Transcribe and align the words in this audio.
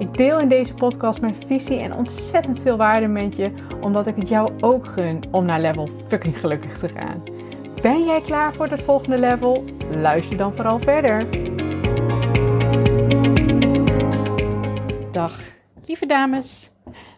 Ik 0.00 0.14
deel 0.14 0.38
in 0.38 0.48
deze 0.48 0.74
podcast 0.74 1.20
mijn 1.20 1.36
visie 1.46 1.78
en 1.78 1.94
ontzettend 1.94 2.58
veel 2.60 2.76
waarde 2.76 3.06
met 3.06 3.36
je, 3.36 3.52
omdat 3.80 4.06
ik 4.06 4.16
het 4.16 4.28
jou 4.28 4.52
ook 4.60 4.86
gun 4.86 5.22
om 5.30 5.44
naar 5.44 5.60
level 5.60 5.88
fucking 6.08 6.40
gelukkig 6.40 6.78
te 6.78 6.88
gaan. 6.88 7.22
Ben 7.82 8.04
jij 8.04 8.20
klaar 8.20 8.52
voor 8.52 8.66
het 8.66 8.82
volgende 8.82 9.18
level? 9.18 9.64
Luister 9.90 10.36
dan 10.36 10.56
vooral 10.56 10.78
verder. 10.78 11.26
Dag, 15.12 15.38
lieve 15.86 16.06
dames. 16.06 16.72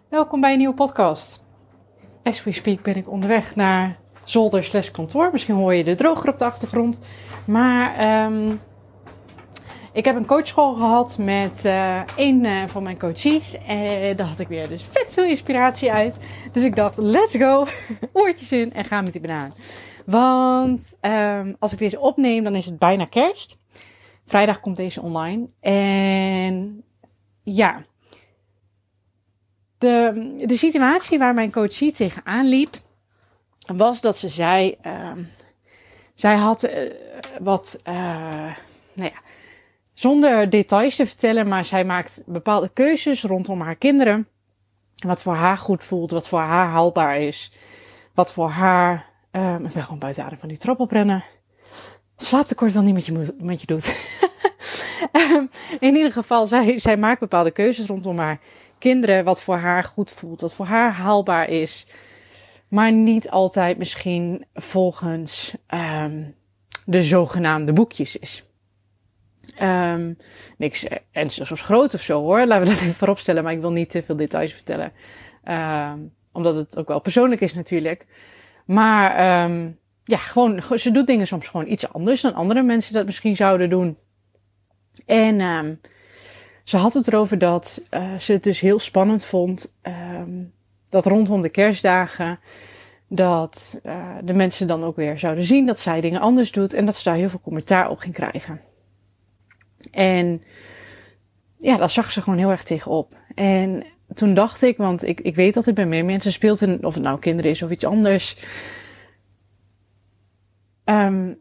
Welkom 0.09 0.41
bij 0.41 0.53
een 0.53 0.59
nieuwe 0.59 0.75
podcast. 0.75 1.45
As 2.23 2.45
we 2.45 2.53
speak 2.53 2.83
ben 2.83 2.97
ik 2.97 3.11
onderweg 3.11 3.56
naar 3.56 3.98
zolder 4.25 4.64
slash 4.64 4.91
kantoor. 4.91 5.28
Misschien 5.33 5.55
hoor 5.55 5.75
je 5.75 5.84
de 5.84 5.95
droger 5.95 6.28
op 6.28 6.39
de 6.39 6.45
achtergrond. 6.45 7.01
Maar 7.45 8.25
um, 8.25 8.61
ik 9.92 10.05
heb 10.05 10.16
een 10.16 10.27
coachschool 10.27 10.74
gehad 10.74 11.19
met 11.19 11.64
uh, 11.64 12.02
een 12.16 12.45
uh, 12.45 12.66
van 12.66 12.83
mijn 12.83 12.98
coaches. 12.98 13.59
En 13.66 14.16
daar 14.16 14.27
had 14.27 14.38
ik 14.38 14.48
weer 14.48 14.69
dus 14.69 14.83
vet 14.83 15.12
veel 15.12 15.24
inspiratie 15.24 15.92
uit. 15.92 16.19
Dus 16.52 16.62
ik 16.62 16.77
dacht, 16.77 16.96
let's 16.96 17.37
go. 17.37 17.66
Oortjes 18.12 18.52
in 18.52 18.73
en 18.73 18.84
ga 18.84 19.00
met 19.00 19.12
die 19.12 19.20
banaan. 19.20 19.52
Want 20.06 20.97
um, 21.00 21.56
als 21.58 21.72
ik 21.72 21.78
deze 21.78 22.00
opneem, 22.00 22.44
dan 22.44 22.55
is 22.55 22.64
het 22.64 22.78
bijna 22.78 23.05
kerst. 23.05 23.58
Vrijdag 24.27 24.61
komt 24.61 24.77
deze 24.77 25.02
online. 25.02 25.48
En 25.61 26.84
ja, 27.42 27.84
de, 29.78 30.34
de 30.47 30.56
situatie 30.56 31.19
waar 31.19 31.34
mijn 31.34 31.52
coachie 31.52 31.92
tegenaan 31.92 32.47
liep, 32.47 32.77
was 33.77 34.00
dat 34.00 34.17
ze 34.17 34.28
zei, 34.28 34.77
um, 34.86 35.28
zij 36.14 36.36
had 36.36 36.69
wat, 37.41 37.80
nou 37.84 38.55
ja, 38.95 39.20
zonder 39.95 40.51
details 40.51 40.97
te 40.97 41.07
vertellen, 41.07 41.48
maar 41.48 41.65
zij 41.65 41.85
maakt 41.85 42.23
bepaalde 42.27 42.71
keuzes 42.73 43.23
rondom 43.23 43.61
haar 43.61 43.77
kinderen. 43.77 44.29
Wat 45.07 45.23
voor 45.23 45.35
haar 45.35 45.57
goed 45.57 45.85
voelt, 45.85 46.11
wat 46.11 46.29
voor 46.29 46.39
haar 46.39 46.67
haalbaar 46.67 47.21
is. 47.21 47.53
Wat 48.15 48.33
voor 48.33 48.48
haar. 48.48 49.11
Um, 49.31 49.67
ik 49.67 49.73
ben 49.73 49.83
gewoon 49.83 49.98
buiten 49.98 50.25
adem 50.25 50.39
van 50.39 50.48
die 50.48 50.59
trap 50.59 50.81
oprennen. 50.81 51.25
Slaaptekort 52.17 52.73
wel 52.73 52.83
niet 52.83 52.95
met 52.95 53.07
je, 53.07 53.35
met 53.39 53.61
je 53.61 53.67
doet. 53.67 53.97
um, 55.13 55.51
in 55.89 55.97
ieder 55.97 56.13
geval, 56.13 56.47
zij, 56.47 56.79
zij 56.79 56.97
maakt 56.97 57.20
bepaalde 57.20 57.51
keuzes 57.51 57.87
rondom 57.87 58.19
haar 58.19 58.41
kinderen. 58.79 59.25
Wat 59.25 59.43
voor 59.43 59.57
haar 59.57 59.85
goed 59.85 60.11
voelt, 60.11 60.41
wat 60.41 60.55
voor 60.55 60.67
haar 60.67 60.93
haalbaar 60.93 61.48
is. 61.48 61.87
Maar 62.69 62.93
niet 62.93 63.31
altijd 63.31 63.79
misschien 63.79 64.45
volgens 64.55 65.55
um, 66.05 66.35
de 66.85 67.03
zogenaamde 67.03 67.73
boekjes 67.73 68.17
is. 68.17 68.45
Um, 69.62 70.17
niks 70.57 70.87
ernstigs 71.12 71.53
of 71.53 71.61
groot 71.61 71.95
of 71.95 72.01
zo 72.01 72.21
hoor. 72.21 72.47
Laten 72.47 72.67
we 72.67 72.73
dat 72.73 72.83
even 72.83 72.95
vooropstellen, 72.95 73.43
maar 73.43 73.53
ik 73.53 73.61
wil 73.61 73.73
niet 73.73 73.91
te 73.91 74.03
veel 74.03 74.17
details 74.17 74.53
vertellen. 74.53 74.93
Um, 75.45 76.12
omdat 76.33 76.55
het 76.55 76.79
ook 76.79 76.89
wel 76.89 77.01
persoonlijk 77.01 77.41
is 77.41 77.55
natuurlijk. 77.55 78.07
Maar 78.67 79.45
um, 79.45 79.79
ja, 80.05 80.17
gewoon, 80.17 80.63
ze 80.79 80.91
doet 80.91 81.07
dingen 81.07 81.27
soms 81.27 81.48
gewoon 81.48 81.69
iets 81.69 81.93
anders 81.93 82.20
dan 82.20 82.35
andere 82.35 82.63
mensen 82.63 82.95
dat 82.95 83.07
misschien 83.07 83.37
zouden 83.37 83.70
doen. 83.70 83.98
En 85.07 85.81
ze 86.64 86.77
had 86.77 86.95
het 86.95 87.08
erover 87.08 87.39
dat 87.39 87.85
uh, 87.91 88.19
ze 88.19 88.33
het 88.33 88.45
dus 88.45 88.61
heel 88.61 88.79
spannend 88.79 89.25
vond. 89.25 89.75
Dat 90.89 91.07
rondom 91.07 91.42
de 91.42 91.48
kerstdagen. 91.48 92.39
Dat 93.08 93.81
uh, 93.85 94.17
de 94.23 94.33
mensen 94.33 94.67
dan 94.67 94.85
ook 94.85 94.97
weer 94.97 95.19
zouden 95.19 95.45
zien 95.45 95.67
dat 95.67 95.79
zij 95.79 96.01
dingen 96.01 96.20
anders 96.20 96.52
doet. 96.52 96.75
En 96.75 96.85
dat 96.85 96.97
ze 96.97 97.05
daar 97.05 97.14
heel 97.14 97.31
veel 97.31 97.41
commentaar 97.41 97.91
op 97.91 97.98
ging 97.98 98.14
krijgen. 98.14 98.61
En 99.91 100.43
ja, 101.59 101.77
daar 101.77 101.91
zag 101.91 102.13
ze 102.13 102.23
gewoon 102.23 102.39
heel 102.39 102.51
erg 102.51 102.63
tegenop. 102.63 103.17
En 103.35 103.85
toen 104.15 104.35
dacht 104.35 104.63
ik, 104.63 104.77
want 104.77 105.07
ik, 105.07 105.20
ik 105.20 105.35
weet 105.35 105.55
dat 105.55 105.65
het 105.65 105.75
bij 105.75 105.87
meer 105.87 106.05
mensen 106.05 106.33
speelt, 106.33 106.61
in, 106.61 106.85
of 106.85 106.95
het 106.95 107.03
nou 107.03 107.19
kinderen 107.19 107.51
is 107.51 107.63
of 107.63 107.70
iets 107.70 107.85
anders, 107.85 108.37
um, 110.85 111.39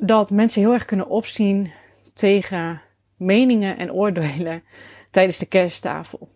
dat 0.00 0.30
mensen 0.30 0.60
heel 0.60 0.72
erg 0.72 0.84
kunnen 0.84 1.08
opzien 1.08 1.70
tegen 2.14 2.80
meningen 3.16 3.78
en 3.78 3.92
oordelen 3.92 4.62
tijdens 5.10 5.38
de 5.38 5.46
kersttafel. 5.46 6.32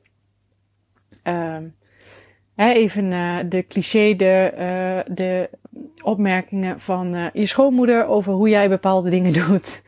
Hè, 2.59 2.73
even 2.73 3.05
uh, 3.05 3.39
de 3.49 3.67
cliché, 3.67 4.17
de, 4.17 4.53
uh, 4.53 5.15
de 5.17 5.51
opmerkingen 6.03 6.81
van 6.81 7.15
uh, 7.15 7.27
je 7.33 7.47
schoonmoeder 7.47 8.07
over 8.07 8.33
hoe 8.33 8.49
jij 8.49 8.69
bepaalde 8.69 9.11
dingen 9.11 9.33
doet. 9.47 9.83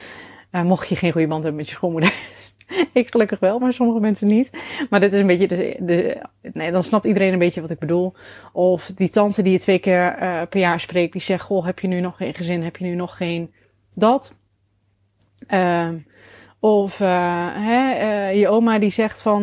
Uh, 0.52 0.62
mocht 0.62 0.88
je 0.88 0.96
geen 0.96 1.12
goede 1.12 1.26
band 1.26 1.42
hebben 1.42 1.60
met 1.60 1.68
je 1.68 1.74
schoonmoeder. 1.74 2.14
ik 2.92 3.10
gelukkig 3.10 3.38
wel, 3.38 3.58
maar 3.58 3.72
sommige 3.72 4.00
mensen 4.00 4.26
niet. 4.26 4.50
Maar 4.90 5.00
dit 5.00 5.12
is 5.12 5.20
een 5.20 5.26
beetje 5.26 5.48
de, 5.48 5.76
de, 5.80 6.22
nee, 6.52 6.72
dan 6.72 6.82
snapt 6.82 7.06
iedereen 7.06 7.32
een 7.32 7.38
beetje 7.38 7.60
wat 7.60 7.70
ik 7.70 7.78
bedoel. 7.78 8.14
Of 8.52 8.92
die 8.94 9.08
tante 9.08 9.42
die 9.42 9.52
je 9.52 9.58
twee 9.58 9.78
keer 9.78 10.22
uh, 10.22 10.42
per 10.48 10.60
jaar 10.60 10.80
spreekt, 10.80 11.12
die 11.12 11.20
zegt, 11.20 11.44
goh, 11.44 11.64
heb 11.64 11.78
je 11.78 11.88
nu 11.88 12.00
nog 12.00 12.16
geen 12.16 12.34
gezin? 12.34 12.62
Heb 12.62 12.76
je 12.76 12.84
nu 12.84 12.94
nog 12.94 13.16
geen 13.16 13.52
dat? 13.94 14.38
Uh, 15.48 15.88
of 16.60 17.00
uh, 17.00 17.46
hè, 17.52 17.94
uh, 18.30 18.40
je 18.40 18.48
oma 18.48 18.78
die 18.78 18.90
zegt 18.90 19.22
van, 19.22 19.42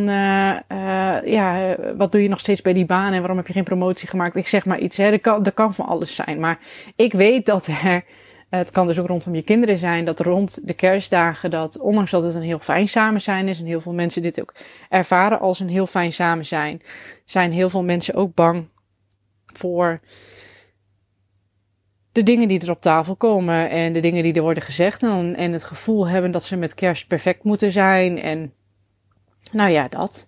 ja, 1.26 1.76
wat 1.98 2.12
doe 2.12 2.22
je 2.22 2.30
nog 2.30 2.40
steeds 2.40 2.62
bij 2.62 2.74
die 2.74 2.86
baan 2.86 3.14
en 3.14 3.20
waarom 3.20 3.38
heb 3.38 3.48
je 3.48 3.54
geen 3.54 3.64
promotie 3.64 4.08
gemaakt? 4.08 4.36
Ik 4.36 4.48
zeg 4.48 4.66
maar 4.66 4.80
iets, 4.80 4.98
hè, 4.98 5.12
dat 5.12 5.22
kan, 5.22 5.44
dat 5.44 5.54
kan 5.54 5.74
van 5.74 5.86
alles 5.86 6.16
zijn. 6.16 6.40
Maar 6.40 6.60
ik 6.96 7.14
weet 7.14 7.46
dat 7.46 7.68
er 7.68 8.04
het 8.50 8.72
kan 8.72 8.88
dus 8.88 9.00
ook 9.00 9.08
rondom 9.08 9.36
je 9.36 9.42
kinderen 9.42 9.78
zijn, 9.78 10.06
dat 10.06 10.20
rond 10.20 10.68
de 10.68 10.74
kerstdagen, 10.74 11.52
dat 11.52 11.80
ondanks 11.80 12.12
dat 12.12 12.24
het 12.24 12.36
een 12.36 12.42
heel 12.42 12.60
fijn 12.60 12.88
samen 12.88 13.22
zijn 13.22 13.48
is 13.48 13.60
en 13.60 13.66
heel 13.66 13.82
veel 13.82 13.94
mensen 13.94 14.22
dit 14.22 14.42
ook 14.42 14.56
ervaren 14.90 15.40
als 15.40 15.60
een 15.60 15.70
heel 15.70 15.88
fijn 15.88 16.14
samen 16.14 16.46
zijn, 16.46 16.82
zijn 17.26 17.52
heel 17.52 17.70
veel 17.70 17.84
mensen 17.84 18.14
ook 18.14 18.34
bang 18.34 18.68
voor 19.46 20.00
de 22.12 22.24
dingen 22.24 22.48
die 22.48 22.62
er 22.62 22.70
op 22.70 22.82
tafel 22.82 23.16
komen 23.16 23.70
en 23.70 23.94
de 23.94 24.00
dingen 24.00 24.24
die 24.24 24.34
er 24.34 24.42
worden 24.42 24.64
gezegd 24.64 25.04
en, 25.04 25.36
en 25.36 25.52
het 25.52 25.64
gevoel 25.64 26.08
hebben 26.08 26.32
dat 26.32 26.44
ze 26.44 26.56
met 26.56 26.74
kerst 26.74 27.08
perfect 27.08 27.44
moeten 27.44 27.72
zijn 27.72 28.20
en 28.20 28.54
nou 29.52 29.70
ja, 29.70 29.88
dat. 29.88 30.28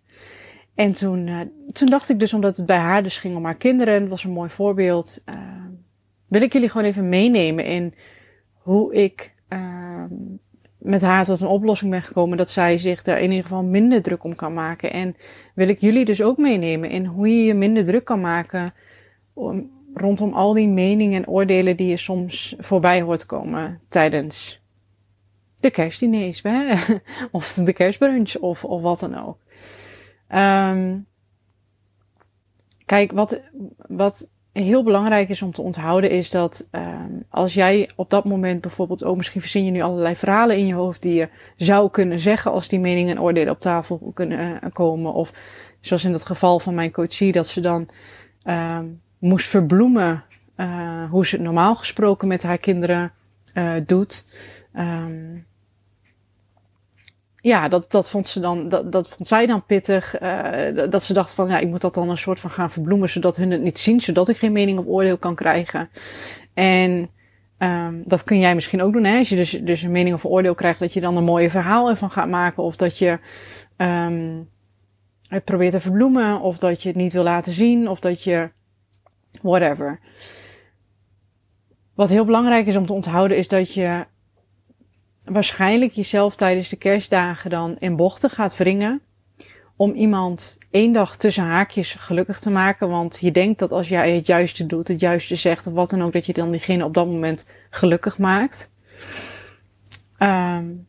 En 0.76 0.94
toen, 0.94 1.28
uh, 1.28 1.40
toen 1.72 1.88
dacht 1.88 2.10
ik 2.10 2.20
dus, 2.20 2.34
omdat 2.34 2.58
het 2.58 2.66
bij 2.66 2.78
haar 2.78 3.04
dus 3.04 3.18
ging 3.18 3.36
om 3.36 3.46
haar 3.46 3.58
kinderen, 3.58 4.08
was 4.08 4.24
een 4.24 4.32
mooi 4.32 4.50
voorbeeld. 4.50 5.22
Uh, 5.26 5.36
wil 6.30 6.42
ik 6.42 6.54
jullie 6.54 6.70
gewoon 6.70 6.88
even 6.88 7.10
meenemen 7.10 7.66
in 7.66 7.94
hoe 8.54 8.94
ik 8.94 9.34
uh, 9.50 10.04
met 10.78 11.02
haar 11.02 11.26
tot 11.26 11.42
een 11.42 11.48
oplossing 11.48 11.92
ben 11.92 12.02
gekomen. 12.02 12.38
Dat 12.38 12.50
zij 12.50 12.78
zich 12.78 13.02
daar 13.02 13.20
in 13.20 13.30
ieder 13.30 13.44
geval 13.44 13.64
minder 13.64 14.02
druk 14.02 14.24
om 14.24 14.36
kan 14.36 14.54
maken. 14.54 14.92
En 14.92 15.16
wil 15.56 15.68
ik 15.68 15.80
jullie 15.80 16.06
dus 16.06 16.22
ook 16.22 16.38
meenemen 16.38 16.90
in 16.90 17.06
hoe 17.06 17.28
je 17.28 17.44
je 17.44 17.54
minder 17.54 17.86
druk 17.86 18.06
kan 18.06 18.22
maken. 18.22 18.74
Om, 19.34 19.72
rondom 19.94 20.34
al 20.34 20.54
die 20.54 20.68
meningen 20.68 21.24
en 21.24 21.30
oordelen 21.30 21.78
die 21.78 21.88
je 21.88 21.98
soms 21.98 22.56
voorbij 22.58 23.02
hoort 23.02 23.26
komen 23.26 23.82
tijdens 23.90 24.62
de 25.60 25.72
kerstdiners. 25.72 26.42
Hè? 26.42 26.76
of 27.32 27.54
de 27.54 27.74
kerstbrunch 27.74 28.36
of, 28.36 28.66
of 28.66 28.82
wat 28.82 29.00
dan 29.00 29.16
ook. 29.18 29.38
Um, 30.36 31.06
kijk, 32.86 33.12
wat, 33.12 33.42
wat 33.88 34.30
heel 34.52 34.84
belangrijk 34.84 35.30
is 35.30 35.42
om 35.42 35.52
te 35.52 35.62
onthouden 35.62 36.10
is 36.10 36.30
dat 36.30 36.68
um, 36.72 37.24
als 37.30 37.54
jij 37.54 37.90
op 37.96 38.10
dat 38.10 38.26
moment 38.26 38.62
bijvoorbeeld, 38.62 39.04
oh 39.04 39.18
misschien 39.18 39.42
verzin 39.42 39.66
je 39.66 39.72
nu 39.72 39.82
allerlei 39.82 40.16
verhalen 40.16 40.58
in 40.58 40.68
je 40.68 40.74
hoofd 40.74 41.02
die 41.02 41.14
je 41.14 41.30
zou 41.56 41.90
kunnen 41.90 42.20
zeggen 42.20 42.52
als 42.52 42.68
die 42.68 42.80
meningen 42.80 43.16
en 43.16 43.22
oordelen 43.22 43.54
op 43.54 43.60
tafel 43.60 44.12
kunnen 44.14 44.40
uh, 44.40 44.70
komen. 44.74 45.14
Of 45.14 45.34
zoals 45.80 46.04
in 46.04 46.12
dat 46.12 46.26
geval 46.26 46.60
van 46.60 46.74
mijn 46.74 46.92
coachie, 46.92 47.32
dat 47.32 47.48
ze 47.48 47.62
dan 47.62 47.90
um, 48.44 49.02
moest 49.20 49.48
verbloemen 49.48 50.24
uh, 50.58 51.10
hoe 51.10 51.26
ze 51.26 51.36
het 51.36 51.46
normaal 51.46 51.76
gesproken 51.76 52.28
met 52.28 52.44
haar 52.44 52.58
kinderen 52.58 53.12
uh, 53.54 53.74
doet. 53.86 54.26
Um, 54.74 55.48
ja, 57.42 57.68
dat, 57.68 57.92
dat 57.92 58.10
vond 58.10 58.28
ze 58.28 58.40
dan, 58.40 58.70
dat, 58.70 58.92
dat 58.92 59.10
vond 59.10 59.28
zij 59.28 59.46
dan 59.46 59.66
pittig. 59.66 60.22
Uh, 60.22 60.90
dat 60.90 61.04
ze 61.04 61.14
dacht 61.14 61.34
van, 61.34 61.50
ja, 61.50 61.58
ik 61.58 61.68
moet 61.68 61.82
dat 61.82 61.94
dan 61.94 62.10
een 62.10 62.18
soort 62.18 62.40
van 62.40 62.50
gaan 62.50 62.72
verbloemen, 62.72 63.10
zodat 63.10 63.36
hun 63.36 63.52
het 63.52 63.62
niet 63.62 63.80
zien, 63.80 64.02
zodat 64.02 64.30
ik 64.30 64.38
geen 64.38 64.52
mening 64.52 64.80
of 64.80 64.86
oordeel 64.86 65.18
kan 65.18 65.36
krijgen. 65.36 65.90
En 66.54 67.10
um, 67.58 68.04
dat 68.06 68.24
kun 68.24 68.40
jij 68.40 68.56
misschien 68.56 68.82
ook 68.82 68.94
doen, 68.94 69.04
hè? 69.04 69.18
Als 69.18 69.30
je 69.30 69.36
dus, 69.36 69.52
dus 69.52 69.82
een 69.82 69.92
mening 69.92 70.16
of 70.16 70.26
oordeel 70.26 70.56
krijgt, 70.56 70.80
dat 70.80 70.94
je 70.94 71.02
dan 71.02 71.18
een 71.18 71.24
mooie 71.24 71.50
verhaal 71.50 71.90
ervan 71.90 72.12
gaat 72.12 72.30
maken, 72.30 72.64
of 72.64 72.76
dat 72.76 72.98
je 72.98 73.20
um, 73.78 74.50
het 75.28 75.44
probeert 75.44 75.72
te 75.72 75.80
verbloemen, 75.80 76.42
of 76.42 76.58
dat 76.58 76.84
je 76.84 76.90
het 76.90 76.98
niet 76.98 77.14
wil 77.14 77.24
laten 77.24 77.54
zien, 77.54 77.88
of 77.88 78.00
dat 78.00 78.24
je 78.24 78.50
Whatever. 79.42 80.00
Wat 81.96 82.10
heel 82.10 82.26
belangrijk 82.26 82.68
is 82.68 82.76
om 82.76 82.86
te 82.86 82.94
onthouden 82.94 83.38
is 83.38 83.48
dat 83.48 83.74
je 83.74 84.06
waarschijnlijk 85.30 85.92
jezelf 85.92 86.36
tijdens 86.36 86.70
de 86.70 86.76
kerstdagen 86.76 87.50
dan 87.50 87.76
in 87.80 87.96
bochten 87.96 88.30
gaat 88.30 88.58
wringen. 88.58 89.02
Om 89.76 89.94
iemand 89.94 90.58
één 90.72 90.94
dag 90.94 91.18
tussen 91.18 91.44
haakjes 91.44 91.94
gelukkig 91.94 92.40
te 92.40 92.50
maken. 92.50 92.90
Want 92.90 93.18
je 93.22 93.32
denkt 93.32 93.60
dat 93.60 93.72
als 93.72 93.88
jij 93.90 94.16
het 94.16 94.28
juiste 94.28 94.66
doet, 94.66 94.88
het 94.88 95.00
juiste 95.00 95.36
zegt 95.36 95.68
of 95.68 95.74
wat 95.74 95.90
dan 95.90 96.04
ook, 96.04 96.14
dat 96.14 96.26
je 96.26 96.34
dan 96.34 96.52
diegene 96.52 96.86
op 96.86 96.94
dat 96.94 97.06
moment 97.06 97.46
gelukkig 97.70 98.18
maakt. 98.18 98.72
Um, 100.20 100.88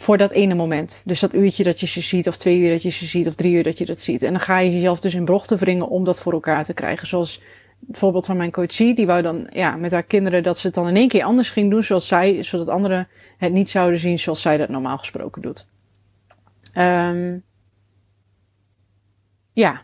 voor 0.00 0.18
dat 0.18 0.30
ene 0.30 0.54
moment. 0.54 1.02
Dus 1.04 1.20
dat 1.20 1.34
uurtje 1.34 1.62
dat 1.62 1.80
je 1.80 1.86
ze 1.86 2.00
ziet, 2.00 2.28
of 2.28 2.36
twee 2.36 2.58
uur 2.58 2.70
dat 2.70 2.82
je 2.82 2.88
ze 2.88 3.06
ziet, 3.06 3.26
of 3.26 3.34
drie 3.34 3.52
uur 3.52 3.62
dat 3.62 3.78
je 3.78 3.84
dat 3.84 4.00
ziet. 4.00 4.22
En 4.22 4.32
dan 4.32 4.40
ga 4.40 4.58
je 4.58 4.72
jezelf 4.72 5.00
dus 5.00 5.14
in 5.14 5.24
brochten 5.24 5.58
wringen 5.58 5.88
om 5.88 6.04
dat 6.04 6.20
voor 6.20 6.32
elkaar 6.32 6.64
te 6.64 6.74
krijgen. 6.74 7.06
Zoals 7.06 7.42
voorbeeld 7.90 8.26
van 8.26 8.36
mijn 8.36 8.52
coachie, 8.52 8.94
die 8.94 9.06
wou 9.06 9.22
dan 9.22 9.46
ja, 9.52 9.76
met 9.76 9.92
haar 9.92 10.02
kinderen 10.02 10.42
dat 10.42 10.58
ze 10.58 10.66
het 10.66 10.74
dan 10.76 10.88
in 10.88 10.96
één 10.96 11.08
keer 11.08 11.24
anders 11.24 11.50
ging 11.50 11.70
doen, 11.70 11.82
zoals 11.82 12.08
zij, 12.08 12.42
zodat 12.42 12.68
anderen 12.68 13.08
het 13.38 13.52
niet 13.52 13.70
zouden 13.70 13.98
zien 13.98 14.18
zoals 14.18 14.42
zij 14.42 14.56
dat 14.56 14.68
normaal 14.68 14.98
gesproken 14.98 15.42
doet. 15.42 15.68
Um, 16.74 17.44
ja, 19.52 19.82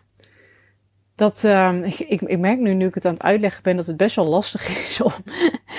dat, 1.16 1.42
um, 1.44 1.84
ik, 1.84 2.20
ik, 2.20 2.38
merk 2.38 2.58
nu, 2.58 2.74
nu 2.74 2.86
ik 2.86 2.94
het 2.94 3.04
aan 3.04 3.12
het 3.12 3.22
uitleggen 3.22 3.62
ben, 3.62 3.76
dat 3.76 3.86
het 3.86 3.96
best 3.96 4.16
wel 4.16 4.26
lastig 4.26 4.68
is 4.84 5.00
om. 5.00 5.12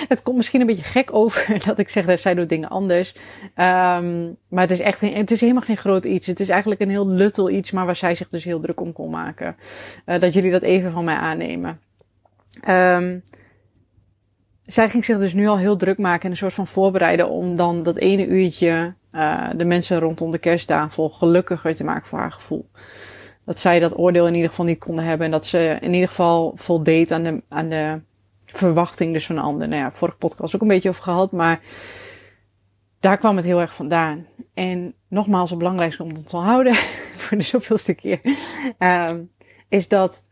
het 0.08 0.22
komt 0.22 0.36
misschien 0.36 0.60
een 0.60 0.66
beetje 0.66 0.84
gek 0.84 1.14
over 1.14 1.58
dat 1.66 1.78
ik 1.78 1.88
zeg 1.88 2.06
dat 2.06 2.20
zij 2.20 2.34
doet 2.34 2.48
dingen 2.48 2.68
anders. 2.68 3.14
Um, 3.44 4.36
maar 4.48 4.62
het 4.62 4.70
is 4.70 4.80
echt, 4.80 5.00
het 5.00 5.30
is 5.30 5.40
helemaal 5.40 5.62
geen 5.62 5.76
groot 5.76 6.04
iets. 6.04 6.26
Het 6.26 6.40
is 6.40 6.48
eigenlijk 6.48 6.80
een 6.80 6.90
heel 6.90 7.08
luttel 7.08 7.50
iets, 7.50 7.70
maar 7.70 7.86
waar 7.86 7.96
zij 7.96 8.14
zich 8.14 8.28
dus 8.28 8.44
heel 8.44 8.60
druk 8.60 8.80
om 8.80 8.92
kon 8.92 9.10
maken. 9.10 9.56
Uh, 10.06 10.20
dat 10.20 10.32
jullie 10.32 10.50
dat 10.50 10.62
even 10.62 10.90
van 10.90 11.04
mij 11.04 11.16
aannemen. 11.16 11.80
Um, 12.68 13.22
zij 14.62 14.88
ging 14.88 15.04
zich 15.04 15.18
dus 15.18 15.34
nu 15.34 15.46
al 15.46 15.58
heel 15.58 15.76
druk 15.76 15.98
maken 15.98 16.24
en 16.24 16.30
een 16.30 16.36
soort 16.36 16.54
van 16.54 16.66
voorbereiden 16.66 17.28
om 17.28 17.56
dan 17.56 17.82
dat 17.82 17.96
ene 17.96 18.26
uurtje 18.26 18.94
uh, 19.12 19.48
de 19.56 19.64
mensen 19.64 19.98
rondom 19.98 20.30
de 20.30 20.38
kersttafel 20.38 21.08
gelukkiger 21.08 21.74
te 21.74 21.84
maken 21.84 22.06
voor 22.06 22.18
haar 22.18 22.32
gevoel 22.32 22.70
dat 23.48 23.58
zij 23.58 23.78
dat 23.78 23.98
oordeel 23.98 24.26
in 24.26 24.34
ieder 24.34 24.48
geval 24.48 24.64
niet 24.64 24.78
konden 24.78 25.04
hebben. 25.04 25.26
En 25.26 25.32
dat 25.32 25.46
ze 25.46 25.78
in 25.80 25.92
ieder 25.92 26.08
geval 26.08 26.52
voldeed 26.54 27.12
aan 27.12 27.22
de, 27.22 27.42
aan 27.48 27.68
de 27.68 28.00
verwachting 28.46 29.12
dus 29.12 29.26
van 29.26 29.58
de. 29.58 29.66
Nou 29.66 29.82
ja, 29.82 29.92
vorige 29.92 30.18
podcast 30.18 30.54
ook 30.54 30.60
een 30.60 30.68
beetje 30.68 30.88
over 30.88 31.02
gehad, 31.02 31.32
maar 31.32 31.60
daar 33.00 33.18
kwam 33.18 33.36
het 33.36 33.44
heel 33.44 33.60
erg 33.60 33.74
vandaan. 33.74 34.26
En 34.54 34.94
nogmaals, 35.08 35.50
het 35.50 35.58
belangrijkste 35.58 36.02
om 36.02 36.14
te 36.14 36.36
houden 36.36 36.74
voor 37.20 37.38
de 37.38 37.44
zoveelste 37.44 37.94
keer, 37.94 38.20
um, 38.78 39.30
is 39.68 39.88
dat 39.88 40.26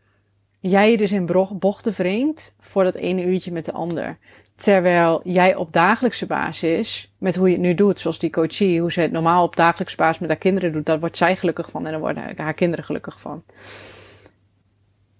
jij 0.69 0.91
je 0.91 0.97
dus 0.97 1.11
in 1.11 1.25
bochten 1.59 1.93
wringt 1.93 2.55
voor 2.59 2.83
dat 2.83 2.95
ene 2.95 3.25
uurtje 3.25 3.51
met 3.51 3.65
de 3.65 3.71
ander. 3.71 4.17
Terwijl 4.55 5.21
jij 5.23 5.55
op 5.55 5.73
dagelijkse 5.73 6.25
basis, 6.25 7.13
met 7.17 7.35
hoe 7.35 7.47
je 7.47 7.53
het 7.53 7.63
nu 7.63 7.73
doet, 7.73 7.99
zoals 7.99 8.19
die 8.19 8.29
coachie, 8.29 8.81
hoe 8.81 8.91
ze 8.91 9.01
het 9.01 9.11
normaal 9.11 9.43
op 9.43 9.55
dagelijkse 9.55 9.97
basis 9.97 10.19
met 10.19 10.29
haar 10.29 10.37
kinderen 10.37 10.71
doet, 10.71 10.85
daar 10.85 10.99
wordt 10.99 11.17
zij 11.17 11.35
gelukkig 11.35 11.69
van 11.69 11.85
en 11.85 11.91
daar 11.91 11.99
worden 11.99 12.37
haar 12.37 12.53
kinderen 12.53 12.85
gelukkig 12.85 13.19
van. 13.19 13.43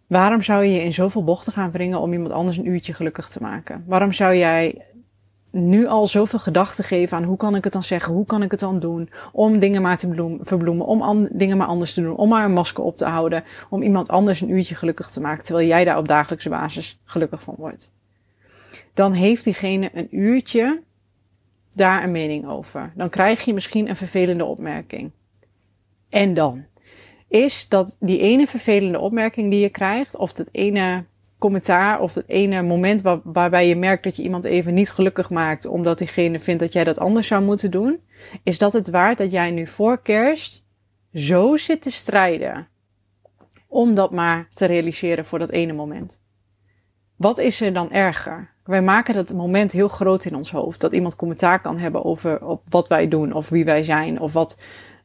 Waarom 0.08 0.42
zou 0.42 0.64
je 0.64 0.74
je 0.74 0.84
in 0.84 0.94
zoveel 0.94 1.24
bochten 1.24 1.54
gaan 1.54 1.72
wringen 1.72 2.00
om 2.00 2.14
iemand 2.14 2.32
anders 2.32 2.58
een 2.58 2.68
uurtje 2.68 2.94
gelukkig 2.94 3.30
te 3.30 3.42
maken? 3.42 3.84
Waarom 3.88 4.12
zou 4.12 4.36
jij 4.36 4.86
nu 5.58 5.88
al 5.88 6.08
zoveel 6.08 6.40
gedachten 6.40 6.84
geven 6.84 7.18
aan 7.18 7.24
hoe 7.24 7.38
kan 7.38 7.56
ik 7.56 7.64
het 7.64 7.74
dan 7.74 7.84
zeggen, 7.84 8.14
hoe 8.14 8.26
kan 8.26 8.44
ik 8.44 8.52
het 8.52 8.60
dan 8.60 8.80
doen, 8.80 9.10
om 9.32 9.60
dingen 9.60 9.82
maar 9.82 9.98
te 9.98 10.08
bloem, 10.08 10.40
verbloemen, 10.42 10.86
om 10.86 11.28
dingen 11.32 11.58
maar 11.58 11.68
anders 11.68 11.94
te 11.94 12.02
doen, 12.02 12.16
om 12.16 12.30
maar 12.30 12.46
een 12.46 12.54
masker 12.54 12.84
op 12.84 12.98
te 12.98 13.06
houden, 13.06 13.44
om 13.70 13.82
iemand 13.82 14.10
anders 14.10 14.42
een 14.42 14.52
uurtje 14.52 14.76
gelukkig 14.76 15.10
te 15.10 15.22
maken, 15.22 15.44
terwijl 15.44 15.68
jij 15.68 15.86
daar 15.86 15.98
op 15.98 16.08
dagelijkse 16.08 16.50
basis 16.50 17.00
gelukkig 17.04 17.44
van 17.44 17.56
wordt 17.58 17.92
dan 18.98 19.14
heeft 19.14 19.44
diegene 19.44 19.90
een 19.94 20.08
uurtje 20.12 20.84
daar 21.74 22.04
een 22.04 22.12
mening 22.12 22.48
over. 22.48 22.94
Dan 22.96 23.10
krijg 23.10 23.46
je 23.46 23.54
misschien 23.54 23.90
een 23.90 23.96
vervelende 23.96 24.46
opmerking. 24.46 25.12
En 26.10 26.34
dan 26.34 26.66
is 27.28 27.68
dat 27.68 27.96
die 28.00 28.20
ene 28.20 28.48
vervelende 28.48 29.00
opmerking 29.00 29.52
die 29.52 29.60
je 29.60 29.70
krijgt, 29.70 30.16
of 30.16 30.34
dat 30.34 30.50
ene 30.52 31.06
commentaar, 31.38 32.02
of 32.02 32.14
dat 32.14 32.24
ene 32.28 32.62
moment 32.62 33.02
waar, 33.02 33.20
waarbij 33.24 33.68
je 33.68 33.76
merkt 33.76 34.04
dat 34.04 34.16
je 34.16 34.24
iemand 34.24 34.46
even 34.46 34.74
niet 34.74 34.90
gelukkig 34.90 35.30
maakt, 35.30 35.66
omdat 35.66 35.98
diegene 35.98 36.40
vindt 36.40 36.62
dat 36.62 36.74
jij 36.74 36.84
dat 36.84 37.00
anders 37.00 37.28
zou 37.28 37.44
moeten 37.44 37.72
doen, 37.72 38.00
is 38.44 38.58
dat 38.58 38.74
het 38.74 38.90
waard 38.90 39.18
dat 39.18 39.32
jij 39.32 39.52
nu 39.52 39.68
voor 39.68 40.02
kerst 40.02 40.66
zo 41.14 41.58
zit 41.58 41.82
te 41.82 41.92
strijden 41.92 42.68
om 43.68 43.94
dat 43.94 44.12
maar 44.12 44.48
te 44.50 44.66
realiseren 44.66 45.26
voor 45.26 45.40
dat 45.40 45.50
ene 45.50 45.74
moment? 45.74 46.20
Wat 47.16 47.38
is 47.38 47.62
er 47.62 47.74
dan 47.74 47.92
erger? 47.92 48.50
Wij 48.64 48.82
maken 48.82 49.14
dat 49.14 49.34
moment 49.34 49.72
heel 49.72 49.88
groot 49.88 50.26
in 50.26 50.36
ons 50.36 50.52
hoofd. 50.52 50.82
Dat 50.82 50.94
iemand 50.94 51.16
commentaar 51.16 51.62
kan 51.62 51.78
hebben 51.78 52.06
over 52.06 52.46
op 52.46 52.62
wat 52.70 52.88
wij 52.88 53.08
doen, 53.08 53.34
of 53.34 53.50
wie 53.50 53.66
wij 53.66 53.84
zijn, 53.84 54.20
of 54.20 54.34
wat, 54.34 54.58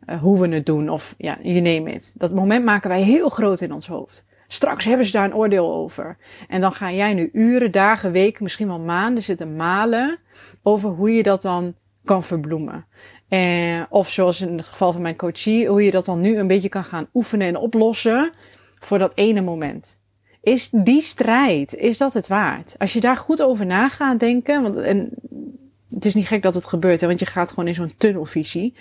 uh, 0.06 0.20
hoe 0.20 0.40
we 0.40 0.48
het 0.48 0.66
doen, 0.66 0.88
of 0.88 1.14
ja, 1.18 1.38
you 1.42 1.60
name 1.60 1.92
it. 1.92 2.12
Dat 2.14 2.32
moment 2.32 2.64
maken 2.64 2.88
wij 2.88 3.02
heel 3.02 3.28
groot 3.28 3.60
in 3.60 3.72
ons 3.72 3.86
hoofd. 3.86 4.26
Straks 4.52 4.84
hebben 4.84 5.06
ze 5.06 5.12
daar 5.12 5.24
een 5.24 5.34
oordeel 5.34 5.72
over. 5.72 6.16
En 6.48 6.60
dan 6.60 6.72
ga 6.72 6.92
jij 6.92 7.14
nu 7.14 7.30
uren, 7.32 7.70
dagen, 7.70 8.12
weken, 8.12 8.42
misschien 8.42 8.66
wel 8.66 8.78
maanden 8.78 9.22
zitten 9.22 9.56
malen 9.56 10.18
over 10.62 10.90
hoe 10.90 11.12
je 11.12 11.22
dat 11.22 11.42
dan 11.42 11.74
kan 12.04 12.22
verbloemen. 12.22 12.86
Eh, 13.28 13.82
of 13.88 14.10
zoals 14.10 14.40
in 14.40 14.56
het 14.56 14.66
geval 14.66 14.92
van 14.92 15.02
mijn 15.02 15.16
coachie, 15.16 15.68
hoe 15.68 15.84
je 15.84 15.90
dat 15.90 16.04
dan 16.04 16.20
nu 16.20 16.38
een 16.38 16.46
beetje 16.46 16.68
kan 16.68 16.84
gaan 16.84 17.08
oefenen 17.14 17.46
en 17.46 17.56
oplossen 17.56 18.30
voor 18.80 18.98
dat 18.98 19.16
ene 19.16 19.40
moment. 19.40 20.00
Is 20.42 20.68
die 20.70 21.00
strijd, 21.00 21.74
is 21.74 21.98
dat 21.98 22.14
het 22.14 22.26
waard? 22.26 22.74
Als 22.78 22.92
je 22.92 23.00
daar 23.00 23.16
goed 23.16 23.42
over 23.42 23.66
na 23.66 23.88
gaat 23.88 24.20
denken, 24.20 24.62
want 24.62 24.76
en 24.76 25.10
het 25.88 26.04
is 26.04 26.14
niet 26.14 26.26
gek 26.26 26.42
dat 26.42 26.54
het 26.54 26.66
gebeurt, 26.66 27.00
hè, 27.00 27.06
want 27.06 27.18
je 27.18 27.26
gaat 27.26 27.48
gewoon 27.48 27.68
in 27.68 27.74
zo'n 27.74 27.96
tunnelvisie. 27.96 28.74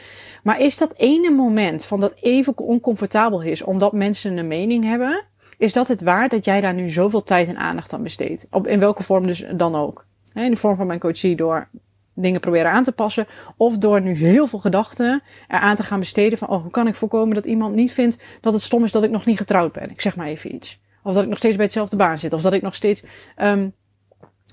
Maar 0.44 0.60
is 0.60 0.78
dat 0.78 0.94
ene 0.98 1.30
moment 1.30 1.86
van 1.86 2.00
dat 2.00 2.14
even 2.22 2.58
oncomfortabel 2.58 3.42
is, 3.42 3.62
omdat 3.62 3.94
mensen 3.94 4.38
een 4.38 4.48
mening 4.48 4.84
hebben, 4.84 5.30
is 5.62 5.74
dat 5.74 5.88
het 5.88 6.02
waard 6.02 6.32
dat 6.32 6.46
jij 6.46 6.62
daar 6.62 6.74
nu 6.74 6.90
zoveel 6.90 7.24
tijd 7.24 7.48
en 7.48 7.58
aandacht 7.58 7.94
aan 7.94 8.04
besteedt? 8.04 8.48
Op, 8.52 8.68
in 8.68 8.80
welke 8.80 9.04
vorm 9.04 9.28
dus 9.28 9.46
dan 9.54 9.76
ook? 9.76 10.06
In 10.34 10.52
de 10.52 10.58
vorm 10.58 10.76
van 10.76 10.88
mijn 10.88 11.00
coachie 11.00 11.36
door 11.36 11.68
dingen 12.14 12.40
proberen 12.40 12.72
aan 12.72 12.84
te 12.84 12.92
passen. 12.92 13.28
Of 13.58 13.78
door 13.78 14.02
nu 14.02 14.14
heel 14.14 14.48
veel 14.48 14.60
gedachten 14.60 15.24
eraan 15.48 15.76
te 15.76 15.84
gaan 15.84 16.00
besteden 16.00 16.38
van, 16.38 16.48
oh, 16.48 16.62
hoe 16.62 16.72
kan 16.72 16.88
ik 16.88 16.96
voorkomen 16.96 17.36
dat 17.36 17.46
iemand 17.46 17.76
niet 17.76 17.94
vindt 17.94 18.18
dat 18.42 18.54
het 18.54 18.62
stom 18.62 18.84
is 18.84 18.92
dat 18.92 19.04
ik 19.04 19.10
nog 19.10 19.26
niet 19.26 19.38
getrouwd 19.38 19.72
ben? 19.72 19.90
Ik 19.90 20.02
zeg 20.02 20.16
maar 20.16 20.28
even 20.28 20.56
iets. 20.56 20.80
Of 21.04 21.14
dat 21.14 21.24
ik 21.24 21.30
nog 21.30 21.38
steeds 21.38 21.56
bij 21.56 21.66
hetzelfde 21.66 21.96
baan 21.96 22.20
zit. 22.20 22.34
Of 22.34 22.42
dat 22.42 22.54
ik 22.54 22.62
nog 22.62 22.76
steeds 22.76 23.04
um, 23.42 23.74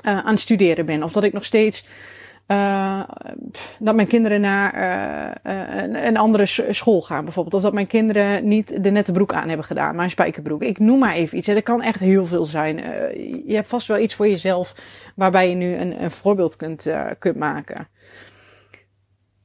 uh, 0.05 0.19
aan 0.19 0.31
het 0.31 0.41
studeren 0.41 0.87
ben. 0.87 1.03
Of 1.03 1.13
dat 1.13 1.25
ik 1.25 1.33
nog 1.33 1.45
steeds. 1.45 1.85
Uh, 2.51 3.03
dat 3.79 3.95
mijn 3.95 4.07
kinderen 4.07 4.41
naar 4.41 4.75
uh, 4.75 5.53
een, 5.83 6.07
een, 6.07 6.17
andere 6.17 6.47
school 6.71 7.01
gaan, 7.03 7.25
bijvoorbeeld. 7.25 7.55
Of 7.55 7.63
dat 7.63 7.73
mijn 7.73 7.87
kinderen 7.87 8.49
niet 8.49 8.83
de 8.85 8.91
nette 8.91 9.13
broek 9.13 9.33
aan 9.33 9.49
hebben 9.49 9.67
gedaan, 9.67 9.95
maar 9.95 10.05
een 10.05 10.11
spijkerbroek. 10.11 10.63
Ik 10.63 10.79
noem 10.79 10.99
maar 10.99 11.15
even 11.15 11.39
iets. 11.39 11.49
Er 11.49 11.63
kan 11.63 11.83
echt 11.83 12.01
heel 12.01 12.27
veel 12.27 12.45
zijn. 12.45 12.77
je 13.47 13.55
hebt 13.55 13.69
vast 13.69 13.87
wel 13.87 13.99
iets 13.99 14.15
voor 14.15 14.29
jezelf 14.29 14.75
waarbij 15.17 15.49
je 15.49 15.55
nu 15.55 15.75
een, 15.75 16.03
een 16.03 16.11
voorbeeld 16.11 16.57
kunt, 16.57 16.93
kunt 17.19 17.37
maken. 17.37 17.89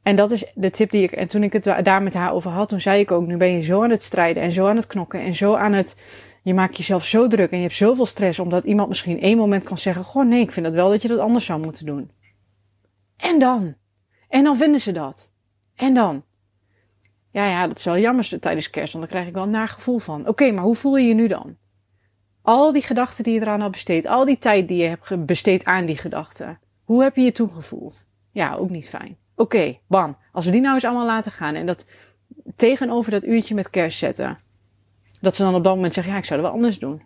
En 0.03 0.15
dat 0.15 0.31
is 0.31 0.51
de 0.55 0.69
tip 0.69 0.91
die 0.91 1.03
ik. 1.03 1.11
En 1.11 1.27
toen 1.27 1.43
ik 1.43 1.53
het 1.53 1.63
daar 1.83 2.03
met 2.03 2.13
haar 2.13 2.33
over 2.33 2.51
had, 2.51 2.69
toen 2.69 2.81
zei 2.81 2.99
ik 2.99 3.11
ook: 3.11 3.25
nu 3.25 3.37
ben 3.37 3.51
je 3.51 3.61
zo 3.61 3.83
aan 3.83 3.89
het 3.89 4.03
strijden 4.03 4.43
en 4.43 4.51
zo 4.51 4.67
aan 4.67 4.75
het 4.75 4.87
knokken 4.87 5.19
en 5.19 5.35
zo 5.35 5.53
aan 5.55 5.73
het 5.73 5.97
je 6.43 6.53
maakt 6.53 6.77
jezelf 6.77 7.05
zo 7.05 7.27
druk 7.27 7.51
en 7.51 7.57
je 7.57 7.63
hebt 7.63 7.75
zoveel 7.75 8.05
stress 8.05 8.39
omdat 8.39 8.63
iemand 8.63 8.89
misschien 8.89 9.21
één 9.21 9.37
moment 9.37 9.63
kan 9.63 9.77
zeggen: 9.77 10.03
Goh, 10.03 10.25
nee, 10.25 10.41
ik 10.41 10.51
vind 10.51 10.65
het 10.65 10.75
wel 10.75 10.89
dat 10.89 11.01
je 11.01 11.07
dat 11.07 11.19
anders 11.19 11.45
zou 11.45 11.59
moeten 11.59 11.85
doen. 11.85 12.11
En 13.17 13.39
dan? 13.39 13.75
En 14.27 14.43
dan 14.43 14.57
vinden 14.57 14.79
ze 14.79 14.91
dat. 14.91 15.31
En 15.75 15.93
dan? 15.93 16.23
Ja, 17.31 17.47
ja, 17.47 17.67
dat 17.67 17.77
is 17.77 17.83
wel 17.83 17.97
jammer 17.97 18.39
tijdens 18.39 18.69
kerst, 18.69 18.93
want 18.93 19.05
dan 19.05 19.13
krijg 19.13 19.27
ik 19.27 19.33
wel 19.33 19.43
een 19.43 19.49
naar 19.49 19.67
gevoel 19.67 19.99
van. 19.99 20.27
Oké, 20.27 20.51
maar 20.51 20.63
hoe 20.63 20.75
voel 20.75 20.97
je 20.97 21.07
je 21.07 21.13
nu 21.13 21.27
dan? 21.27 21.55
Al 22.41 22.71
die 22.71 22.81
gedachten 22.81 23.23
die 23.23 23.33
je 23.33 23.41
eraan 23.41 23.61
had 23.61 23.71
besteed, 23.71 24.05
al 24.05 24.25
die 24.25 24.37
tijd 24.37 24.67
die 24.67 24.77
je 24.77 24.87
hebt 24.87 25.25
besteed 25.25 25.65
aan 25.65 25.85
die 25.85 25.97
gedachten. 25.97 26.59
Hoe 26.83 27.03
heb 27.03 27.15
je 27.15 27.21
je 27.21 27.31
toen 27.31 27.51
gevoeld? 27.51 28.05
Ja, 28.31 28.55
ook 28.55 28.69
niet 28.69 28.89
fijn. 28.89 29.17
Oké, 29.35 29.79
bam. 29.87 30.17
Als 30.31 30.45
we 30.45 30.51
die 30.51 30.61
nou 30.61 30.73
eens 30.73 30.85
allemaal 30.85 31.05
laten 31.05 31.31
gaan 31.31 31.55
en 31.55 31.65
dat 31.65 31.85
tegenover 32.55 33.11
dat 33.11 33.23
uurtje 33.23 33.55
met 33.55 33.69
kerst 33.69 33.97
zetten. 33.97 34.37
Dat 35.21 35.35
ze 35.35 35.43
dan 35.43 35.55
op 35.55 35.63
dat 35.63 35.75
moment 35.75 35.93
zeggen, 35.93 36.13
ja, 36.13 36.19
ik 36.19 36.25
zou 36.25 36.39
het 36.39 36.49
wel 36.49 36.57
anders 36.57 36.79
doen. 36.79 37.01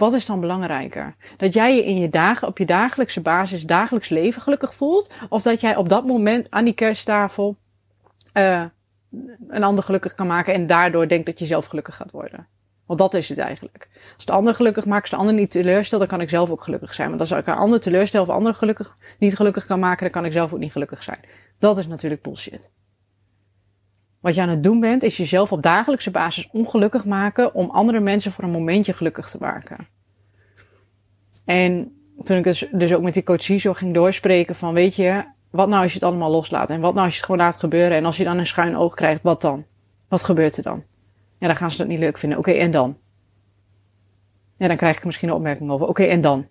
Wat 0.00 0.12
is 0.12 0.26
dan 0.26 0.40
belangrijker? 0.40 1.14
Dat 1.36 1.54
jij 1.54 1.76
je 1.76 1.84
in 1.84 1.98
je 1.98 2.08
dagen, 2.08 2.48
op 2.48 2.58
je 2.58 2.64
dagelijkse 2.64 3.20
basis, 3.20 3.62
dagelijks 3.62 4.08
leven 4.08 4.42
gelukkig 4.42 4.74
voelt? 4.74 5.10
Of 5.28 5.42
dat 5.42 5.60
jij 5.60 5.76
op 5.76 5.88
dat 5.88 6.06
moment 6.06 6.46
aan 6.50 6.64
die 6.64 6.74
kersttafel 6.74 7.56
uh, 8.34 8.64
een 9.48 9.62
ander 9.62 9.84
gelukkig 9.84 10.14
kan 10.14 10.26
maken 10.26 10.54
en 10.54 10.66
daardoor 10.66 11.08
denkt 11.08 11.26
dat 11.26 11.38
je 11.38 11.46
zelf 11.46 11.66
gelukkig 11.66 11.96
gaat 11.96 12.10
worden? 12.10 12.46
Want 12.86 12.98
dat 12.98 13.14
is 13.14 13.28
het 13.28 13.38
eigenlijk. 13.38 13.88
Als 14.14 14.24
de 14.24 14.32
ander 14.32 14.54
gelukkig 14.54 14.86
maakt, 14.86 15.02
als 15.02 15.10
de 15.10 15.16
ander 15.16 15.34
niet 15.34 15.50
teleurstel, 15.50 15.98
dan 15.98 16.08
kan 16.08 16.20
ik 16.20 16.28
zelf 16.28 16.50
ook 16.50 16.62
gelukkig 16.62 16.94
zijn. 16.94 17.08
Want 17.08 17.20
als 17.20 17.30
ik 17.30 17.46
een 17.46 17.54
ander 17.54 17.80
teleurstel 17.80 18.22
of 18.22 18.28
ander 18.28 18.54
gelukkig, 18.54 18.96
niet 19.18 19.36
gelukkig 19.36 19.66
kan 19.66 19.80
maken, 19.80 20.02
dan 20.02 20.10
kan 20.10 20.24
ik 20.24 20.32
zelf 20.32 20.52
ook 20.52 20.58
niet 20.58 20.72
gelukkig 20.72 21.02
zijn. 21.02 21.20
Dat 21.58 21.78
is 21.78 21.86
natuurlijk 21.86 22.22
bullshit. 22.22 22.70
Wat 24.20 24.34
je 24.34 24.40
aan 24.40 24.48
het 24.48 24.62
doen 24.62 24.80
bent, 24.80 25.02
is 25.02 25.16
jezelf 25.16 25.52
op 25.52 25.62
dagelijkse 25.62 26.10
basis 26.10 26.48
ongelukkig 26.52 27.04
maken 27.04 27.54
om 27.54 27.70
andere 27.70 28.00
mensen 28.00 28.32
voor 28.32 28.44
een 28.44 28.50
momentje 28.50 28.92
gelukkig 28.92 29.30
te 29.30 29.38
maken. 29.40 29.88
En 31.44 31.94
toen 32.22 32.36
ik 32.36 32.44
dus, 32.44 32.68
dus 32.72 32.94
ook 32.94 33.02
met 33.02 33.14
die 33.14 33.22
coachie 33.22 33.58
zo 33.58 33.72
ging 33.72 33.94
doorspreken 33.94 34.56
van, 34.56 34.74
weet 34.74 34.96
je, 34.96 35.24
wat 35.50 35.68
nou 35.68 35.82
als 35.82 35.92
je 35.92 35.98
het 35.98 36.08
allemaal 36.08 36.30
loslaat? 36.30 36.70
En 36.70 36.80
wat 36.80 36.92
nou 36.92 37.04
als 37.04 37.12
je 37.12 37.18
het 37.18 37.26
gewoon 37.26 37.40
laat 37.40 37.56
gebeuren? 37.56 37.96
En 37.96 38.04
als 38.04 38.16
je 38.16 38.24
dan 38.24 38.38
een 38.38 38.46
schuin 38.46 38.76
oog 38.76 38.94
krijgt, 38.94 39.22
wat 39.22 39.40
dan? 39.40 39.64
Wat 40.08 40.24
gebeurt 40.24 40.56
er 40.56 40.62
dan? 40.62 40.84
Ja, 41.38 41.46
dan 41.46 41.56
gaan 41.56 41.70
ze 41.70 41.78
dat 41.78 41.86
niet 41.86 41.98
leuk 41.98 42.18
vinden. 42.18 42.38
Oké, 42.38 42.50
en 42.50 42.70
dan? 42.70 42.98
Ja, 44.56 44.68
dan 44.68 44.76
krijg 44.76 44.96
ik 44.96 45.04
misschien 45.04 45.28
een 45.28 45.34
opmerking 45.34 45.70
over. 45.70 45.86
Oké, 45.86 46.02
en 46.02 46.20
dan? 46.20 46.48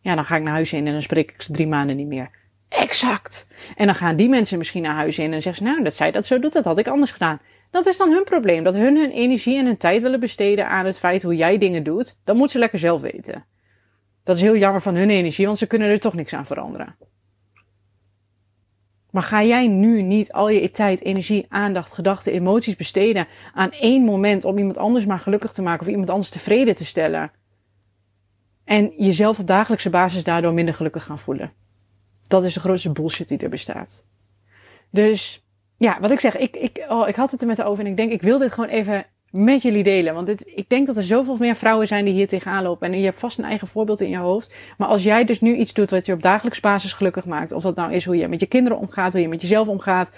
Ja, 0.00 0.14
dan 0.14 0.24
ga 0.24 0.36
ik 0.36 0.42
naar 0.42 0.52
huis 0.52 0.72
in 0.72 0.86
en 0.86 0.92
dan 0.92 1.02
spreek 1.02 1.30
ik 1.30 1.42
ze 1.42 1.52
drie 1.52 1.66
maanden 1.66 1.96
niet 1.96 2.06
meer. 2.06 2.30
Exact. 2.68 3.48
En 3.76 3.86
dan 3.86 3.94
gaan 3.94 4.16
die 4.16 4.28
mensen 4.28 4.58
misschien 4.58 4.82
naar 4.82 4.94
huis 4.94 5.18
in 5.18 5.32
en 5.32 5.42
zeggen 5.42 5.66
ze, 5.66 5.72
nou, 5.72 5.82
dat 5.84 5.94
zij 5.94 6.10
dat 6.10 6.26
zo 6.26 6.38
doet, 6.38 6.52
dat 6.52 6.64
had 6.64 6.78
ik 6.78 6.88
anders 6.88 7.12
gedaan. 7.12 7.40
Dat 7.70 7.86
is 7.86 7.96
dan 7.96 8.10
hun 8.10 8.24
probleem. 8.24 8.64
Dat 8.64 8.74
hun 8.74 8.96
hun 8.96 9.10
energie 9.10 9.58
en 9.58 9.66
hun 9.66 9.76
tijd 9.76 10.02
willen 10.02 10.20
besteden 10.20 10.68
aan 10.68 10.86
het 10.86 10.98
feit 10.98 11.22
hoe 11.22 11.36
jij 11.36 11.58
dingen 11.58 11.82
doet. 11.82 12.18
Dat 12.24 12.34
moeten 12.36 12.52
ze 12.52 12.58
lekker 12.58 12.78
zelf 12.78 13.00
weten. 13.00 13.44
Dat 14.22 14.36
is 14.36 14.42
heel 14.42 14.56
jammer 14.56 14.82
van 14.82 14.94
hun 14.94 15.10
energie, 15.10 15.46
want 15.46 15.58
ze 15.58 15.66
kunnen 15.66 15.88
er 15.88 16.00
toch 16.00 16.14
niks 16.14 16.34
aan 16.34 16.46
veranderen. 16.46 16.96
Maar 19.10 19.22
ga 19.22 19.42
jij 19.42 19.68
nu 19.68 20.02
niet 20.02 20.32
al 20.32 20.48
je 20.48 20.70
tijd, 20.70 21.02
energie, 21.02 21.46
aandacht, 21.48 21.92
gedachten, 21.92 22.32
emoties 22.32 22.76
besteden 22.76 23.26
aan 23.54 23.70
één 23.70 24.02
moment 24.04 24.44
om 24.44 24.58
iemand 24.58 24.78
anders 24.78 25.06
maar 25.06 25.18
gelukkig 25.18 25.52
te 25.52 25.62
maken 25.62 25.80
of 25.80 25.88
iemand 25.88 26.10
anders 26.10 26.30
tevreden 26.30 26.74
te 26.74 26.84
stellen? 26.84 27.30
En 28.64 28.92
jezelf 28.96 29.38
op 29.38 29.46
dagelijkse 29.46 29.90
basis 29.90 30.24
daardoor 30.24 30.52
minder 30.52 30.74
gelukkig 30.74 31.04
gaan 31.04 31.18
voelen. 31.18 31.52
Dat 32.28 32.44
is 32.44 32.54
de 32.54 32.60
grootste 32.60 32.92
bullshit 32.92 33.28
die 33.28 33.38
er 33.38 33.48
bestaat. 33.48 34.04
Dus 34.90 35.46
ja, 35.76 36.00
wat 36.00 36.10
ik 36.10 36.20
zeg, 36.20 36.36
ik, 36.36 36.56
ik, 36.56 36.86
oh, 36.88 37.08
ik 37.08 37.14
had 37.14 37.30
het 37.30 37.40
er 37.40 37.46
met 37.46 37.62
over 37.62 37.84
en 37.84 37.90
ik 37.90 37.96
denk, 37.96 38.12
ik 38.12 38.22
wil 38.22 38.38
dit 38.38 38.52
gewoon 38.52 38.70
even 38.70 39.06
met 39.30 39.62
jullie 39.62 39.82
delen. 39.82 40.14
Want 40.14 40.26
dit, 40.26 40.52
ik 40.54 40.68
denk 40.68 40.86
dat 40.86 40.96
er 40.96 41.02
zoveel 41.02 41.36
meer 41.36 41.56
vrouwen 41.56 41.86
zijn 41.86 42.04
die 42.04 42.14
hier 42.14 42.28
tegenaan 42.28 42.62
lopen. 42.62 42.92
En 42.92 42.98
je 42.98 43.04
hebt 43.04 43.20
vast 43.20 43.38
een 43.38 43.44
eigen 43.44 43.68
voorbeeld 43.68 44.00
in 44.00 44.08
je 44.08 44.16
hoofd. 44.16 44.54
Maar 44.78 44.88
als 44.88 45.02
jij 45.02 45.24
dus 45.24 45.40
nu 45.40 45.56
iets 45.56 45.72
doet 45.72 45.90
wat 45.90 46.06
je 46.06 46.12
op 46.12 46.22
dagelijks 46.22 46.60
basis 46.60 46.92
gelukkig 46.92 47.24
maakt. 47.24 47.52
Of 47.52 47.62
dat 47.62 47.76
nou 47.76 47.92
is 47.92 48.04
hoe 48.04 48.16
je 48.16 48.28
met 48.28 48.40
je 48.40 48.46
kinderen 48.46 48.78
omgaat, 48.78 49.12
hoe 49.12 49.20
je 49.20 49.28
met 49.28 49.42
jezelf 49.42 49.68
omgaat. 49.68 50.12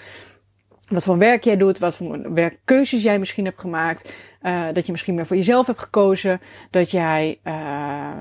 Wat 0.87 1.03
voor 1.03 1.17
werk 1.17 1.43
jij 1.43 1.57
doet, 1.57 1.79
wat 1.79 1.95
voor 1.95 2.33
werkkeuzes 2.33 3.03
jij 3.03 3.19
misschien 3.19 3.45
hebt 3.45 3.61
gemaakt. 3.61 4.13
Uh, 4.41 4.67
dat 4.73 4.85
je 4.85 4.91
misschien 4.91 5.15
meer 5.15 5.25
voor 5.25 5.35
jezelf 5.35 5.67
hebt 5.67 5.81
gekozen. 5.81 6.41
Dat 6.69 6.91
jij 6.91 7.39
uh, 7.43 8.11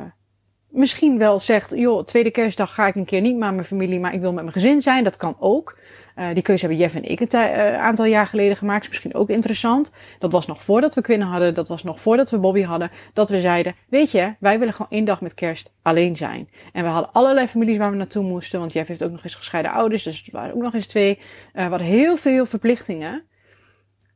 misschien 0.68 1.18
wel 1.18 1.38
zegt, 1.38 1.72
joh, 1.76 2.04
tweede 2.04 2.30
kerstdag 2.30 2.74
ga 2.74 2.86
ik 2.86 2.94
een 2.94 3.04
keer 3.04 3.20
niet 3.20 3.36
met 3.36 3.50
mijn 3.50 3.64
familie, 3.64 4.00
maar 4.00 4.14
ik 4.14 4.20
wil 4.20 4.32
met 4.32 4.42
mijn 4.42 4.54
gezin 4.54 4.80
zijn. 4.80 5.04
Dat 5.04 5.16
kan 5.16 5.36
ook. 5.38 5.78
Uh, 6.16 6.26
die 6.34 6.42
keuze 6.42 6.66
hebben 6.66 6.82
Jeff 6.82 6.94
en 6.94 7.04
ik 7.04 7.20
een 7.20 7.28
uh, 7.32 7.78
aantal 7.78 8.04
jaar 8.04 8.26
geleden 8.26 8.56
gemaakt. 8.56 8.82
Is 8.82 8.88
misschien 8.88 9.14
ook 9.14 9.28
interessant. 9.28 9.92
Dat 10.18 10.32
was 10.32 10.46
nog 10.46 10.62
voordat 10.62 10.94
we 10.94 11.00
Quinn 11.00 11.22
hadden. 11.22 11.54
Dat 11.54 11.68
was 11.68 11.82
nog 11.82 12.00
voordat 12.00 12.30
we 12.30 12.38
Bobby 12.38 12.62
hadden. 12.62 12.90
Dat 13.12 13.30
we 13.30 13.40
zeiden, 13.40 13.74
weet 13.88 14.10
je, 14.10 14.34
wij 14.40 14.58
willen 14.58 14.74
gewoon 14.74 14.90
één 14.90 15.04
dag 15.04 15.20
met 15.20 15.34
kerst 15.34 15.72
alleen 15.82 16.16
zijn. 16.16 16.48
En 16.72 16.82
we 16.82 16.88
hadden 16.88 17.12
allerlei 17.12 17.46
families 17.46 17.78
waar 17.78 17.90
we 17.90 17.96
naartoe 17.96 18.24
moesten. 18.24 18.60
Want 18.60 18.72
Jeff 18.72 18.88
heeft 18.88 19.04
ook 19.04 19.10
nog 19.10 19.24
eens 19.24 19.34
gescheiden 19.34 19.72
ouders. 19.72 20.02
Dus 20.02 20.22
het 20.24 20.32
waren 20.32 20.54
ook 20.54 20.62
nog 20.62 20.74
eens 20.74 20.86
twee. 20.86 21.18
Uh, 21.18 21.24
we 21.52 21.70
hadden 21.70 21.86
heel 21.86 22.16
veel 22.16 22.46
verplichtingen. 22.46 23.27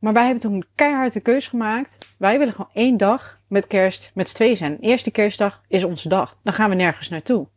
Maar 0.03 0.13
wij 0.13 0.23
hebben 0.23 0.41
toen 0.41 0.65
keihard 0.75 1.13
de 1.13 1.19
keuze 1.19 1.49
gemaakt. 1.49 1.97
Wij 2.17 2.37
willen 2.37 2.53
gewoon 2.53 2.71
één 2.73 2.97
dag 2.97 3.41
met 3.47 3.67
kerst 3.67 4.11
met 4.13 4.33
twee 4.33 4.55
zijn. 4.55 4.79
Eerste 4.79 5.11
kerstdag 5.11 5.61
is 5.67 5.83
onze 5.83 6.09
dag. 6.09 6.37
Dan 6.43 6.53
gaan 6.53 6.69
we 6.69 6.75
nergens 6.75 7.09
naartoe. 7.09 7.47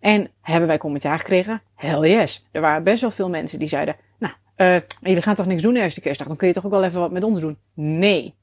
En 0.00 0.30
hebben 0.40 0.68
wij 0.68 0.78
commentaar 0.78 1.18
gekregen? 1.18 1.62
Hell 1.74 2.10
yes. 2.10 2.46
Er 2.52 2.60
waren 2.60 2.82
best 2.82 3.00
wel 3.00 3.10
veel 3.10 3.28
mensen 3.28 3.58
die 3.58 3.68
zeiden, 3.68 3.96
nou, 4.18 4.34
uh, 4.56 4.80
jullie 5.00 5.22
gaan 5.22 5.34
toch 5.34 5.46
niks 5.46 5.62
doen 5.62 5.74
de 5.74 5.80
eerste 5.80 6.00
kerstdag? 6.00 6.28
Dan 6.28 6.36
kun 6.36 6.48
je 6.48 6.54
toch 6.54 6.64
ook 6.64 6.70
wel 6.70 6.84
even 6.84 7.00
wat 7.00 7.10
met 7.10 7.24
ons 7.24 7.40
doen? 7.40 7.58
Nee. 7.74 8.34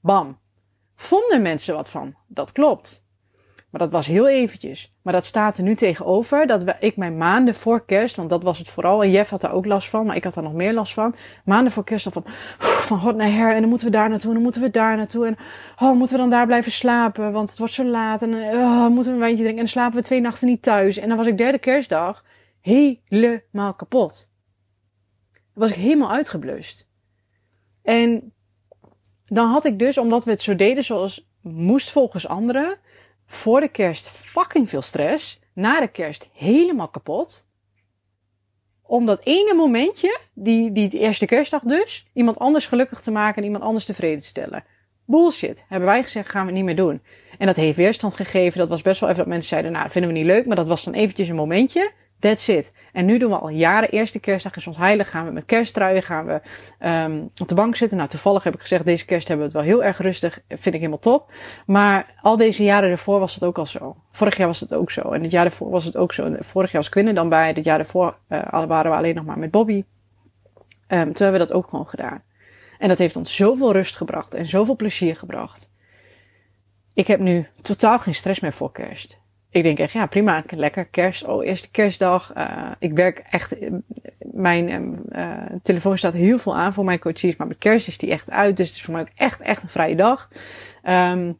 Bam. 0.00 0.38
Vonden 0.94 1.42
mensen 1.42 1.74
wat 1.74 1.90
van? 1.90 2.14
Dat 2.26 2.52
klopt. 2.52 3.03
Maar 3.74 3.82
dat 3.82 3.92
was 3.92 4.06
heel 4.06 4.28
eventjes. 4.28 4.94
Maar 5.02 5.12
dat 5.12 5.24
staat 5.24 5.56
er 5.56 5.62
nu 5.62 5.74
tegenover 5.74 6.46
dat 6.46 6.74
ik 6.80 6.96
mijn 6.96 7.16
maanden 7.16 7.54
voor 7.54 7.84
kerst, 7.84 8.16
want 8.16 8.30
dat 8.30 8.42
was 8.42 8.58
het 8.58 8.68
vooral, 8.68 9.02
en 9.02 9.10
Jeff 9.10 9.30
had 9.30 9.40
daar 9.40 9.52
ook 9.52 9.66
last 9.66 9.88
van, 9.88 10.06
maar 10.06 10.16
ik 10.16 10.24
had 10.24 10.34
daar 10.34 10.44
nog 10.44 10.52
meer 10.52 10.72
last 10.72 10.92
van. 10.92 11.14
Maanden 11.44 11.72
voor 11.72 11.84
kerst 11.84 12.06
al 12.06 12.12
van, 12.12 12.24
van 12.58 12.98
hot 12.98 13.16
naar 13.16 13.30
her, 13.30 13.54
en 13.54 13.60
dan 13.60 13.68
moeten 13.68 13.86
we 13.86 13.92
daar 13.92 14.08
naartoe, 14.08 14.28
en 14.28 14.34
dan 14.34 14.42
moeten 14.42 14.62
we 14.62 14.70
daar 14.70 14.96
naartoe, 14.96 15.26
en 15.26 15.36
oh, 15.78 15.96
moeten 15.96 16.16
we 16.16 16.22
dan 16.22 16.30
daar 16.30 16.46
blijven 16.46 16.72
slapen, 16.72 17.32
want 17.32 17.50
het 17.50 17.58
wordt 17.58 17.72
zo 17.72 17.84
laat, 17.84 18.22
en 18.22 18.34
oh, 18.34 18.86
moeten 18.86 19.04
we 19.04 19.10
een 19.10 19.18
wijntje 19.18 19.42
drinken, 19.42 19.48
en 19.48 19.56
dan 19.56 19.66
slapen 19.66 19.96
we 19.96 20.02
twee 20.02 20.20
nachten 20.20 20.48
niet 20.48 20.62
thuis. 20.62 20.96
En 20.96 21.08
dan 21.08 21.16
was 21.16 21.26
ik 21.26 21.38
derde 21.38 21.58
kerstdag 21.58 22.24
helemaal 22.60 23.74
kapot. 23.74 24.30
Was 25.54 25.70
ik 25.70 25.76
helemaal 25.76 26.10
uitgeblust. 26.10 26.88
En 27.82 28.32
dan 29.24 29.48
had 29.48 29.64
ik 29.64 29.78
dus, 29.78 29.98
omdat 29.98 30.24
we 30.24 30.30
het 30.30 30.42
zo 30.42 30.56
deden 30.56 30.84
zoals 30.84 31.28
moest 31.40 31.90
volgens 31.90 32.28
anderen, 32.28 32.78
voor 33.26 33.60
de 33.60 33.68
kerst 33.68 34.10
fucking 34.10 34.68
veel 34.68 34.82
stress. 34.82 35.40
Na 35.52 35.80
de 35.80 35.88
kerst 35.88 36.28
helemaal 36.32 36.88
kapot. 36.88 37.46
Om 38.82 39.06
dat 39.06 39.24
ene 39.24 39.54
momentje, 39.54 40.18
die, 40.34 40.72
die 40.72 40.90
eerste 40.90 41.26
kerstdag 41.26 41.62
dus, 41.62 42.06
iemand 42.12 42.38
anders 42.38 42.66
gelukkig 42.66 43.00
te 43.00 43.10
maken 43.10 43.36
en 43.36 43.44
iemand 43.44 43.64
anders 43.64 43.84
tevreden 43.84 44.20
te 44.20 44.26
stellen. 44.26 44.64
Bullshit. 45.04 45.64
Hebben 45.68 45.88
wij 45.88 46.02
gezegd, 46.02 46.30
gaan 46.30 46.46
we 46.46 46.52
niet 46.52 46.64
meer 46.64 46.76
doen. 46.76 47.02
En 47.38 47.46
dat 47.46 47.56
heeft 47.56 47.76
weerstand 47.76 48.14
gegeven. 48.14 48.58
Dat 48.58 48.68
was 48.68 48.82
best 48.82 49.00
wel 49.00 49.08
even 49.08 49.22
dat 49.22 49.32
mensen 49.32 49.48
zeiden, 49.48 49.70
nou, 49.70 49.82
dat 49.82 49.92
vinden 49.92 50.12
we 50.12 50.18
niet 50.18 50.26
leuk. 50.26 50.46
Maar 50.46 50.56
dat 50.56 50.68
was 50.68 50.84
dan 50.84 50.94
eventjes 50.94 51.28
een 51.28 51.34
momentje. 51.34 51.92
That's 52.18 52.48
it. 52.48 52.72
En 52.92 53.04
nu 53.04 53.18
doen 53.18 53.30
we 53.30 53.38
al 53.38 53.48
jaren, 53.48 53.90
eerste 53.90 54.20
kerstdag 54.20 54.56
is 54.56 54.66
ons 54.66 54.76
heilig. 54.76 55.10
Gaan 55.10 55.26
we 55.26 55.32
met 55.32 55.44
kersttruien, 55.44 56.02
gaan 56.02 56.26
we 56.26 56.40
um, 56.88 57.30
op 57.40 57.48
de 57.48 57.54
bank 57.54 57.76
zitten. 57.76 57.96
Nou, 57.96 58.08
toevallig 58.08 58.44
heb 58.44 58.54
ik 58.54 58.60
gezegd, 58.60 58.84
deze 58.84 59.04
kerst 59.04 59.28
hebben 59.28 59.46
we 59.46 59.52
het 59.52 59.66
wel 59.66 59.74
heel 59.74 59.84
erg 59.84 59.98
rustig. 59.98 60.40
Vind 60.48 60.66
ik 60.66 60.72
helemaal 60.72 60.98
top. 60.98 61.32
Maar 61.66 62.14
al 62.20 62.36
deze 62.36 62.62
jaren 62.62 62.90
ervoor 62.90 63.20
was 63.20 63.34
het 63.34 63.44
ook 63.44 63.58
al 63.58 63.66
zo. 63.66 63.96
Vorig 64.12 64.36
jaar 64.36 64.46
was 64.46 64.60
het 64.60 64.74
ook 64.74 64.90
zo. 64.90 65.10
En 65.10 65.22
het 65.22 65.30
jaar 65.30 65.44
ervoor 65.44 65.70
was 65.70 65.84
het 65.84 65.96
ook 65.96 66.12
zo. 66.12 66.36
Vorig 66.38 66.72
jaar 66.72 66.80
was 66.80 66.90
Quinn 66.90 67.14
dan 67.14 67.28
bij. 67.28 67.48
Het 67.48 67.64
jaar 67.64 67.78
ervoor 67.78 68.18
uh, 68.28 68.66
waren 68.66 68.90
we 68.90 68.96
alleen 68.96 69.14
nog 69.14 69.24
maar 69.24 69.38
met 69.38 69.50
Bobby. 69.50 69.84
Um, 70.88 71.12
toen 71.12 71.24
hebben 71.26 71.32
we 71.32 71.46
dat 71.46 71.52
ook 71.52 71.68
gewoon 71.68 71.88
gedaan. 71.88 72.22
En 72.78 72.88
dat 72.88 72.98
heeft 72.98 73.16
ons 73.16 73.36
zoveel 73.36 73.72
rust 73.72 73.96
gebracht 73.96 74.34
en 74.34 74.46
zoveel 74.46 74.76
plezier 74.76 75.16
gebracht. 75.16 75.70
Ik 76.94 77.06
heb 77.06 77.20
nu 77.20 77.48
totaal 77.62 77.98
geen 77.98 78.14
stress 78.14 78.40
meer 78.40 78.52
voor 78.52 78.72
kerst 78.72 79.22
ik 79.54 79.62
denk 79.62 79.78
echt, 79.78 79.92
ja, 79.92 80.06
prima, 80.06 80.42
lekker 80.46 80.84
kerst, 80.84 81.24
oh, 81.24 81.46
eerste 81.46 81.70
kerstdag. 81.70 82.32
Uh, 82.36 82.70
ik 82.78 82.92
werk 82.92 83.18
echt, 83.30 83.56
mijn 84.18 84.98
uh, 85.08 85.36
telefoon 85.62 85.98
staat 85.98 86.12
heel 86.12 86.38
veel 86.38 86.56
aan 86.56 86.72
voor 86.72 86.84
mijn 86.84 86.98
coaches, 86.98 87.36
maar 87.36 87.46
met 87.46 87.58
kerst 87.58 87.88
is 87.88 87.98
die 87.98 88.10
echt 88.10 88.30
uit, 88.30 88.56
dus 88.56 88.66
het 88.66 88.76
is 88.76 88.82
voor 88.82 88.92
mij 88.92 89.02
ook 89.02 89.10
echt, 89.14 89.40
echt 89.40 89.62
een 89.62 89.68
vrije 89.68 89.96
dag. 89.96 90.28
Um, 90.82 91.38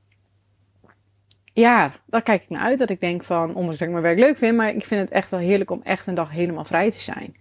ja, 1.52 1.92
daar 2.06 2.23
kijk 2.23 2.42
ik 2.42 2.49
naar 2.49 2.61
uit, 2.61 2.78
dat 2.78 2.90
ik 2.90 3.00
denk 3.00 3.25
van, 3.25 3.49
ondanks 3.49 3.78
dat 3.78 3.87
ik 3.87 3.90
mijn 3.90 4.02
werk 4.02 4.18
leuk 4.18 4.38
vind, 4.38 4.56
maar 4.56 4.68
ik 4.68 4.87
vind 4.87 5.00
het 5.00 5.11
echt 5.11 5.30
wel 5.30 5.40
heerlijk 5.40 5.71
om 5.71 5.80
echt 5.83 6.06
een 6.06 6.14
dag 6.14 6.30
helemaal 6.30 6.64
vrij 6.64 6.90
te 6.90 7.00
zijn. 7.00 7.37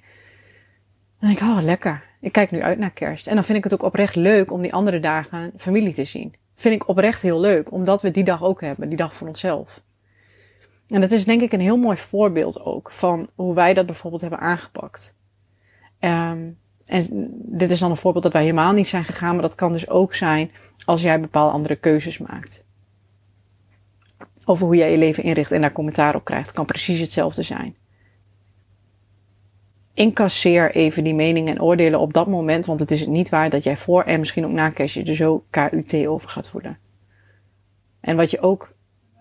Dan 1.19 1.29
denk 1.29 1.39
ik, 1.39 1.47
oh, 1.47 1.61
lekker. 1.61 2.03
Ik 2.21 2.31
kijk 2.31 2.51
nu 2.51 2.61
uit 2.61 2.77
naar 2.77 2.91
kerst. 2.91 3.27
En 3.27 3.35
dan 3.35 3.43
vind 3.43 3.57
ik 3.57 3.63
het 3.63 3.73
ook 3.73 3.83
oprecht 3.83 4.15
leuk 4.15 4.51
om 4.51 4.61
die 4.61 4.73
andere 4.73 4.99
dagen 4.99 5.51
familie 5.57 5.93
te 5.93 6.03
zien. 6.03 6.33
Vind 6.55 6.75
ik 6.75 6.87
oprecht 6.87 7.21
heel 7.21 7.39
leuk, 7.39 7.71
omdat 7.71 8.01
we 8.01 8.11
die 8.11 8.23
dag 8.23 8.43
ook 8.43 8.61
hebben, 8.61 8.89
die 8.89 8.97
dag 8.97 9.13
voor 9.13 9.27
onszelf. 9.27 9.83
En 10.93 11.01
dat 11.01 11.11
is 11.11 11.25
denk 11.25 11.41
ik 11.41 11.51
een 11.51 11.59
heel 11.59 11.77
mooi 11.77 11.97
voorbeeld 11.97 12.61
ook 12.61 12.91
van 12.91 13.29
hoe 13.35 13.53
wij 13.53 13.73
dat 13.73 13.85
bijvoorbeeld 13.85 14.21
hebben 14.21 14.39
aangepakt. 14.39 15.15
Um, 15.99 16.57
en 16.85 17.07
dit 17.33 17.71
is 17.71 17.79
dan 17.79 17.89
een 17.89 17.97
voorbeeld 17.97 18.23
dat 18.23 18.33
wij 18.33 18.41
helemaal 18.41 18.73
niet 18.73 18.87
zijn 18.87 19.03
gegaan, 19.03 19.33
maar 19.33 19.41
dat 19.41 19.55
kan 19.55 19.71
dus 19.71 19.89
ook 19.89 20.13
zijn 20.13 20.51
als 20.85 21.01
jij 21.01 21.19
bepaalde 21.19 21.53
andere 21.53 21.75
keuzes 21.75 22.17
maakt. 22.17 22.65
Over 24.45 24.65
hoe 24.65 24.75
jij 24.75 24.91
je 24.91 24.97
leven 24.97 25.23
inricht 25.23 25.51
en 25.51 25.61
daar 25.61 25.71
commentaar 25.71 26.15
op 26.15 26.23
krijgt. 26.23 26.51
kan 26.51 26.65
precies 26.65 26.99
hetzelfde 26.99 27.43
zijn. 27.43 27.75
Incasseer 29.93 30.71
even 30.75 31.03
die 31.03 31.15
meningen 31.15 31.55
en 31.55 31.61
oordelen 31.61 31.99
op 31.99 32.13
dat 32.13 32.27
moment, 32.27 32.65
want 32.65 32.79
het 32.79 32.91
is 32.91 33.07
niet 33.07 33.29
waar 33.29 33.49
dat 33.49 33.63
jij 33.63 33.77
voor 33.77 34.03
en 34.03 34.19
misschien 34.19 34.45
ook 34.45 34.51
na 34.51 34.69
kerst 34.69 34.95
je 34.95 35.03
er 35.03 35.15
zo 35.15 35.45
KUT 35.49 36.07
over 36.07 36.29
gaat 36.29 36.49
voelen. 36.49 36.77
En 37.99 38.15
wat 38.15 38.31
je 38.31 38.39
ook 38.41 38.75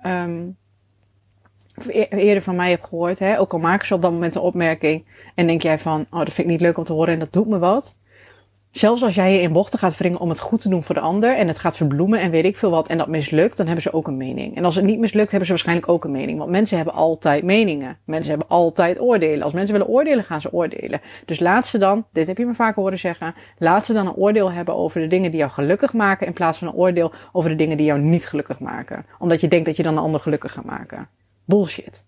um, 0.07 0.61
eerder 2.11 2.43
van 2.43 2.57
mij 2.57 2.71
hebt 2.71 2.87
gehoord, 2.87 3.19
hè, 3.19 3.41
ook 3.41 3.53
al 3.53 3.59
maken 3.59 3.87
ze 3.87 3.95
op 3.95 4.03
dat 4.03 4.13
moment 4.13 4.35
een 4.35 4.41
opmerking 4.41 5.05
en 5.35 5.47
denk 5.47 5.63
jij 5.63 5.79
van, 5.79 6.07
oh, 6.11 6.19
dat 6.19 6.33
vind 6.33 6.39
ik 6.39 6.53
niet 6.53 6.61
leuk 6.61 6.79
om 6.79 6.85
te 6.85 6.93
horen 6.93 7.13
en 7.13 7.19
dat 7.19 7.33
doet 7.33 7.49
me 7.49 7.59
wat. 7.59 7.97
Zelfs 8.73 9.03
als 9.03 9.15
jij 9.15 9.33
je 9.33 9.41
in 9.41 9.53
bochten 9.53 9.79
gaat 9.79 9.97
wringen 9.97 10.21
om 10.21 10.29
het 10.29 10.39
goed 10.39 10.61
te 10.61 10.69
doen 10.69 10.83
voor 10.83 10.95
de 10.95 11.01
ander 11.01 11.37
en 11.37 11.49
het 11.49 11.59
gaat 11.59 11.77
verbloemen 11.77 12.21
en 12.21 12.31
weet 12.31 12.45
ik 12.45 12.57
veel 12.57 12.71
wat 12.71 12.89
en 12.89 12.99
dat 12.99 13.09
mislukt, 13.09 13.57
dan 13.57 13.67
hebben 13.67 13.83
ze 13.83 13.93
ook 13.93 14.07
een 14.07 14.17
mening. 14.17 14.57
En 14.57 14.65
als 14.65 14.77
het 14.77 14.85
niet 14.85 14.99
mislukt, 14.99 15.29
hebben 15.29 15.47
ze 15.47 15.53
waarschijnlijk 15.53 15.89
ook 15.89 16.05
een 16.05 16.11
mening. 16.11 16.39
Want 16.39 16.51
mensen 16.51 16.77
hebben 16.77 16.95
altijd 16.95 17.43
meningen. 17.43 17.99
Mensen 18.05 18.31
hebben 18.31 18.49
altijd 18.49 19.01
oordelen. 19.01 19.43
Als 19.43 19.53
mensen 19.53 19.73
willen 19.73 19.89
oordelen, 19.89 20.25
gaan 20.25 20.41
ze 20.41 20.53
oordelen. 20.53 21.01
Dus 21.25 21.41
laat 21.41 21.67
ze 21.67 21.79
dan, 21.79 22.07
dit 22.13 22.27
heb 22.27 22.39
je 22.39 22.47
me 22.47 22.55
vaker 22.55 22.83
horen 22.83 22.99
zeggen, 22.99 23.35
laat 23.59 23.87
ze 23.87 23.93
dan 23.93 24.07
een 24.07 24.15
oordeel 24.15 24.53
hebben 24.53 24.75
over 24.75 25.01
de 25.01 25.07
dingen 25.07 25.31
die 25.31 25.41
jou 25.41 25.53
gelukkig 25.53 25.93
maken 25.93 26.27
in 26.27 26.33
plaats 26.33 26.59
van 26.59 26.69
een 26.69 26.75
oordeel 26.75 27.13
over 27.33 27.51
de 27.51 27.57
dingen 27.57 27.77
die 27.77 27.87
jou 27.87 28.01
niet 28.01 28.27
gelukkig 28.27 28.61
maken. 28.61 29.07
Omdat 29.19 29.41
je 29.41 29.49
denkt 29.49 29.67
dat 29.67 29.77
je 29.77 29.83
dan 29.83 29.97
een 29.97 30.03
ander 30.03 30.21
gelukkig 30.21 30.53
gaat 30.53 30.65
maken 30.65 31.09
bullshit. 31.45 32.05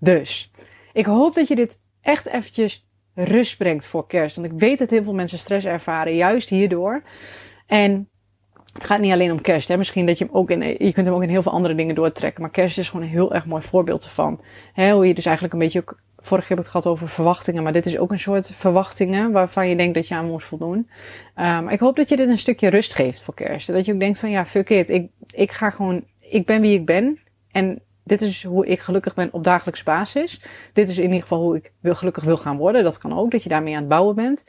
Dus, 0.00 0.50
ik 0.92 1.06
hoop 1.06 1.34
dat 1.34 1.48
je 1.48 1.54
dit 1.54 1.80
echt 2.00 2.26
eventjes 2.26 2.86
rust 3.14 3.56
brengt 3.56 3.86
voor 3.86 4.06
kerst. 4.06 4.36
Want 4.36 4.52
ik 4.52 4.58
weet 4.58 4.78
dat 4.78 4.90
heel 4.90 5.04
veel 5.04 5.14
mensen 5.14 5.38
stress 5.38 5.66
ervaren, 5.66 6.14
juist 6.14 6.48
hierdoor. 6.48 7.02
En 7.66 8.08
het 8.72 8.84
gaat 8.84 9.00
niet 9.00 9.12
alleen 9.12 9.32
om 9.32 9.40
kerst. 9.40 9.68
Hè. 9.68 9.76
Misschien 9.76 10.06
dat 10.06 10.18
je 10.18 10.24
hem 10.24 10.34
ook 10.34 10.50
in, 10.50 10.60
je 10.62 10.92
kunt 10.92 11.06
hem 11.06 11.14
ook 11.14 11.22
in 11.22 11.28
heel 11.28 11.42
veel 11.42 11.52
andere 11.52 11.74
dingen 11.74 11.94
doortrekken. 11.94 12.42
Maar 12.42 12.50
kerst 12.50 12.78
is 12.78 12.88
gewoon 12.88 13.04
een 13.04 13.12
heel 13.12 13.34
erg 13.34 13.46
mooi 13.46 13.62
voorbeeld 13.62 14.04
ervan. 14.04 14.40
Hè, 14.72 14.92
hoe 14.92 15.06
je 15.06 15.14
dus 15.14 15.24
eigenlijk 15.24 15.54
een 15.54 15.60
beetje 15.60 15.80
ook, 15.80 16.00
vorig 16.18 16.48
heb 16.48 16.58
ik 16.58 16.64
het 16.64 16.72
gehad 16.72 16.86
over 16.86 17.08
verwachtingen. 17.08 17.62
Maar 17.62 17.72
dit 17.72 17.86
is 17.86 17.98
ook 17.98 18.10
een 18.10 18.18
soort 18.18 18.50
verwachtingen 18.54 19.32
waarvan 19.32 19.68
je 19.68 19.76
denkt 19.76 19.94
dat 19.94 20.08
je 20.08 20.14
aan 20.14 20.26
moet 20.26 20.44
voldoen. 20.44 20.90
Um, 21.36 21.68
ik 21.68 21.80
hoop 21.80 21.96
dat 21.96 22.08
je 22.08 22.16
dit 22.16 22.28
een 22.28 22.38
stukje 22.38 22.68
rust 22.68 22.94
geeft 22.94 23.20
voor 23.20 23.34
kerst. 23.34 23.66
Dat 23.66 23.84
je 23.84 23.92
ook 23.92 24.00
denkt 24.00 24.18
van 24.18 24.30
ja, 24.30 24.46
fuck 24.46 24.70
it. 24.70 24.90
Ik, 24.90 25.10
ik 25.30 25.52
ga 25.52 25.70
gewoon, 25.70 26.04
ik 26.20 26.46
ben 26.46 26.60
wie 26.60 26.78
ik 26.78 26.86
ben. 26.86 27.18
En 27.50 27.82
dit 28.04 28.22
is 28.22 28.44
hoe 28.44 28.66
ik 28.66 28.80
gelukkig 28.80 29.14
ben 29.14 29.32
op 29.32 29.44
dagelijks 29.44 29.82
basis. 29.82 30.42
Dit 30.72 30.88
is 30.88 30.98
in 30.98 31.04
ieder 31.04 31.20
geval 31.20 31.40
hoe 31.40 31.56
ik 31.56 31.72
wil, 31.80 31.94
gelukkig 31.94 32.24
wil 32.24 32.36
gaan 32.36 32.56
worden. 32.56 32.84
Dat 32.84 32.98
kan 32.98 33.18
ook, 33.18 33.30
dat 33.30 33.42
je 33.42 33.48
daarmee 33.48 33.74
aan 33.74 33.80
het 33.80 33.88
bouwen 33.88 34.14
bent. 34.14 34.44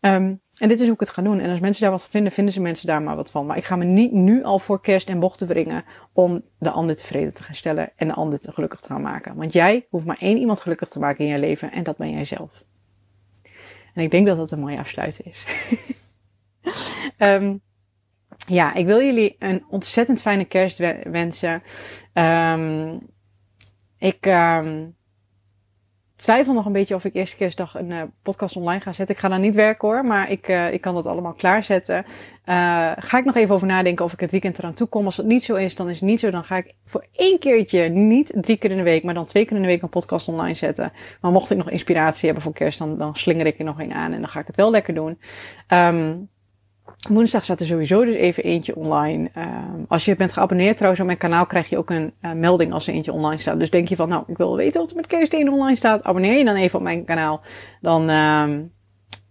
Um, 0.00 0.40
en 0.58 0.68
dit 0.68 0.80
is 0.80 0.84
hoe 0.84 0.94
ik 0.94 1.00
het 1.00 1.10
ga 1.10 1.22
doen. 1.22 1.40
En 1.40 1.50
als 1.50 1.60
mensen 1.60 1.82
daar 1.82 1.90
wat 1.90 2.00
van 2.00 2.10
vinden, 2.10 2.32
vinden 2.32 2.52
ze 2.52 2.60
mensen 2.60 2.86
daar 2.86 3.02
maar 3.02 3.16
wat 3.16 3.30
van. 3.30 3.46
Maar 3.46 3.56
ik 3.56 3.64
ga 3.64 3.76
me 3.76 3.84
niet 3.84 4.12
nu 4.12 4.42
al 4.44 4.58
voor 4.58 4.80
kerst 4.80 5.08
en 5.08 5.18
bochten 5.18 5.46
wringen 5.46 5.84
om 6.12 6.42
de 6.58 6.70
ander 6.70 6.96
tevreden 6.96 7.34
te 7.34 7.42
gaan 7.42 7.54
stellen 7.54 7.90
en 7.96 8.06
de 8.06 8.14
ander 8.14 8.40
te 8.40 8.52
gelukkig 8.52 8.80
te 8.80 8.88
gaan 8.88 9.02
maken. 9.02 9.36
Want 9.36 9.52
jij 9.52 9.86
hoeft 9.90 10.06
maar 10.06 10.18
één 10.20 10.38
iemand 10.38 10.60
gelukkig 10.60 10.88
te 10.88 10.98
maken 10.98 11.24
in 11.24 11.30
je 11.30 11.38
leven 11.38 11.72
en 11.72 11.82
dat 11.82 11.96
ben 11.96 12.10
jij 12.10 12.24
zelf. 12.24 12.64
En 13.94 14.02
ik 14.02 14.10
denk 14.10 14.26
dat 14.26 14.36
dat 14.36 14.50
een 14.50 14.60
mooie 14.60 14.78
afsluiting 14.78 15.28
is. 15.28 15.46
um, 17.18 17.60
ja, 18.48 18.74
ik 18.74 18.86
wil 18.86 19.02
jullie 19.02 19.36
een 19.38 19.64
ontzettend 19.68 20.20
fijne 20.20 20.44
kerst 20.44 20.78
wensen. 21.02 21.62
Um, 22.14 23.00
ik 23.98 24.26
um, 24.26 24.96
twijfel 26.16 26.52
nog 26.52 26.66
een 26.66 26.72
beetje 26.72 26.94
of 26.94 27.04
ik 27.04 27.14
eerste 27.14 27.36
kerstdag 27.36 27.74
een 27.74 27.90
uh, 27.90 28.02
podcast 28.22 28.56
online 28.56 28.80
ga 28.80 28.92
zetten. 28.92 29.14
Ik 29.14 29.20
ga 29.20 29.28
dan 29.28 29.40
niet 29.40 29.54
werken 29.54 29.88
hoor, 29.88 30.04
maar 30.04 30.30
ik, 30.30 30.48
uh, 30.48 30.72
ik 30.72 30.80
kan 30.80 30.94
dat 30.94 31.06
allemaal 31.06 31.32
klaarzetten. 31.32 32.04
Uh, 32.04 32.92
ga 32.98 33.18
ik 33.18 33.24
nog 33.24 33.36
even 33.36 33.54
over 33.54 33.66
nadenken 33.66 34.04
of 34.04 34.12
ik 34.12 34.20
het 34.20 34.30
weekend 34.30 34.58
eraan 34.58 34.74
toe 34.74 34.86
kom. 34.86 35.04
Als 35.04 35.16
het 35.16 35.26
niet 35.26 35.44
zo 35.44 35.54
is, 35.54 35.76
dan 35.76 35.88
is 35.88 36.00
het 36.00 36.08
niet 36.08 36.20
zo. 36.20 36.30
Dan 36.30 36.44
ga 36.44 36.56
ik 36.56 36.74
voor 36.84 37.06
één 37.12 37.38
keertje, 37.38 37.88
niet 37.88 38.32
drie 38.34 38.56
keer 38.56 38.70
in 38.70 38.76
de 38.76 38.82
week, 38.82 39.02
maar 39.02 39.14
dan 39.14 39.26
twee 39.26 39.44
keer 39.44 39.56
in 39.56 39.62
de 39.62 39.68
week 39.68 39.82
een 39.82 39.88
podcast 39.88 40.28
online 40.28 40.54
zetten. 40.54 40.92
Maar 41.20 41.32
mocht 41.32 41.50
ik 41.50 41.56
nog 41.56 41.70
inspiratie 41.70 42.24
hebben 42.24 42.42
voor 42.44 42.52
kerst, 42.52 42.78
dan, 42.78 42.98
dan 42.98 43.16
slinger 43.16 43.46
ik 43.46 43.58
er 43.58 43.64
nog 43.64 43.80
een 43.80 43.92
aan 43.92 44.12
en 44.12 44.20
dan 44.20 44.30
ga 44.30 44.40
ik 44.40 44.46
het 44.46 44.56
wel 44.56 44.70
lekker 44.70 44.94
doen. 44.94 45.18
Um, 45.68 46.28
Woensdag 47.08 47.44
staat 47.44 47.60
er 47.60 47.66
sowieso 47.66 48.04
dus 48.04 48.14
even 48.14 48.42
eentje 48.42 48.76
online. 48.76 49.30
Uh, 49.36 49.44
als 49.88 50.04
je 50.04 50.14
bent 50.14 50.32
geabonneerd 50.32 50.74
trouwens 50.74 51.00
op 51.00 51.06
mijn 51.06 51.18
kanaal, 51.18 51.46
krijg 51.46 51.68
je 51.68 51.78
ook 51.78 51.90
een 51.90 52.12
uh, 52.22 52.32
melding 52.32 52.72
als 52.72 52.86
er 52.86 52.94
eentje 52.94 53.12
online 53.12 53.40
staat. 53.40 53.58
Dus 53.58 53.70
denk 53.70 53.88
je 53.88 53.96
van, 53.96 54.08
nou, 54.08 54.24
ik 54.26 54.36
wil 54.36 54.56
weten 54.56 54.80
wat 54.80 54.90
er 54.90 54.96
met 54.96 55.06
kerst 55.06 55.34
online 55.34 55.76
staat. 55.76 56.02
Abonneer 56.02 56.38
je 56.38 56.44
dan 56.44 56.54
even 56.54 56.78
op 56.78 56.84
mijn 56.84 57.04
kanaal. 57.04 57.40
Dan 57.80 58.10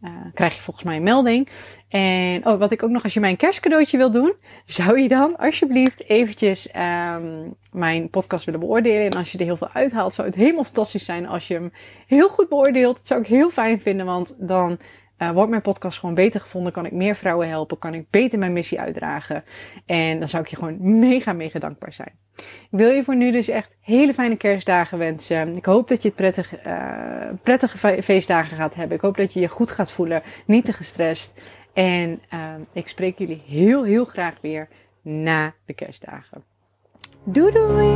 uh, 0.02 0.12
krijg 0.34 0.56
je 0.56 0.62
volgens 0.62 0.86
mij 0.86 0.96
een 0.96 1.04
melding. 1.04 1.50
En 1.90 2.46
oh, 2.46 2.60
wat 2.60 2.72
ik 2.72 2.84
ook 2.84 2.90
nog, 2.90 3.04
als 3.04 3.14
je 3.14 3.20
mijn 3.20 3.36
kerstcadeautje 3.36 3.98
wil 3.98 4.12
doen, 4.12 4.34
zou 4.66 5.00
je 5.00 5.08
dan 5.08 5.38
alsjeblieft 5.38 6.10
eventjes 6.10 6.70
um, 7.16 7.56
mijn 7.72 8.10
podcast 8.10 8.46
willen 8.46 8.60
beoordelen. 8.60 9.06
En 9.06 9.18
als 9.18 9.32
je 9.32 9.38
er 9.38 9.46
heel 9.46 9.58
veel 9.58 9.70
uithaalt, 9.74 10.16
zou 10.16 10.28
het 10.28 10.38
helemaal 10.38 10.64
fantastisch 10.64 11.06
zijn 11.06 11.28
als 11.28 11.48
je 11.48 11.54
hem 11.54 11.72
heel 12.08 12.30
goed 12.30 12.50
beoordeelt. 12.50 12.96
Dat 12.96 13.08
zou 13.08 13.22
ik 13.22 13.28
heel 13.28 13.50
fijn 13.50 13.82
vinden, 13.82 14.06
want 14.06 14.36
dan 14.40 14.78
uh, 15.18 15.32
wordt 15.32 15.50
mijn 15.50 15.62
podcast 15.62 16.00
gewoon 16.00 16.16
beter 16.16 16.42
gevonden? 16.42 16.72
Kan 16.72 16.86
ik 16.86 16.92
meer 16.92 17.16
vrouwen 17.16 17.50
helpen? 17.50 17.80
Kan 17.80 17.94
ik 17.94 18.10
beter 18.10 18.40
mijn 18.40 18.54
missie 18.54 18.80
uitdragen? 18.80 19.44
En 19.86 20.20
dan 20.20 20.28
zou 20.28 20.44
ik 20.44 20.50
je 20.50 20.56
gewoon 20.56 21.00
mega, 21.00 21.34
mega 21.34 21.60
dankbaar 21.60 21.94
zijn. 21.94 22.12
Ik 22.38 22.68
wil 22.70 22.90
je 22.90 23.04
voor 23.04 23.16
nu 23.16 23.32
dus 23.32 23.48
echt 23.48 23.76
hele 23.82 24.14
fijne 24.14 24.36
kerstdagen 24.36 24.98
wensen. 24.98 25.56
Ik 25.56 25.66
hoop 25.66 25.88
dat 25.88 26.02
je 26.02 26.08
het 26.08 26.18
prettig, 26.18 26.66
uh, 26.66 27.30
prettige 27.44 28.04
feestdagen 28.04 28.58
gaat 28.58 28.76
hebben. 28.76 28.98
Ik 28.98 29.04
hoop 29.04 29.18
dat 29.18 29.34
je 29.34 29.40
je 29.40 29.48
goed 29.48 29.72
gaat 29.72 29.92
voelen, 29.92 30.24
niet 30.46 30.66
te 30.66 30.74
gestrest. 30.74 31.42
En 31.74 32.22
uh, 32.34 32.54
ik 32.74 32.88
spreek 32.88 33.18
jullie 33.18 33.44
heel, 33.48 33.84
heel 33.84 34.06
graag 34.06 34.34
weer 34.42 34.68
na 35.02 35.54
de 35.66 35.74
kerstdagen. 35.74 36.44
Doei 37.24 37.52
doei! 37.52 37.96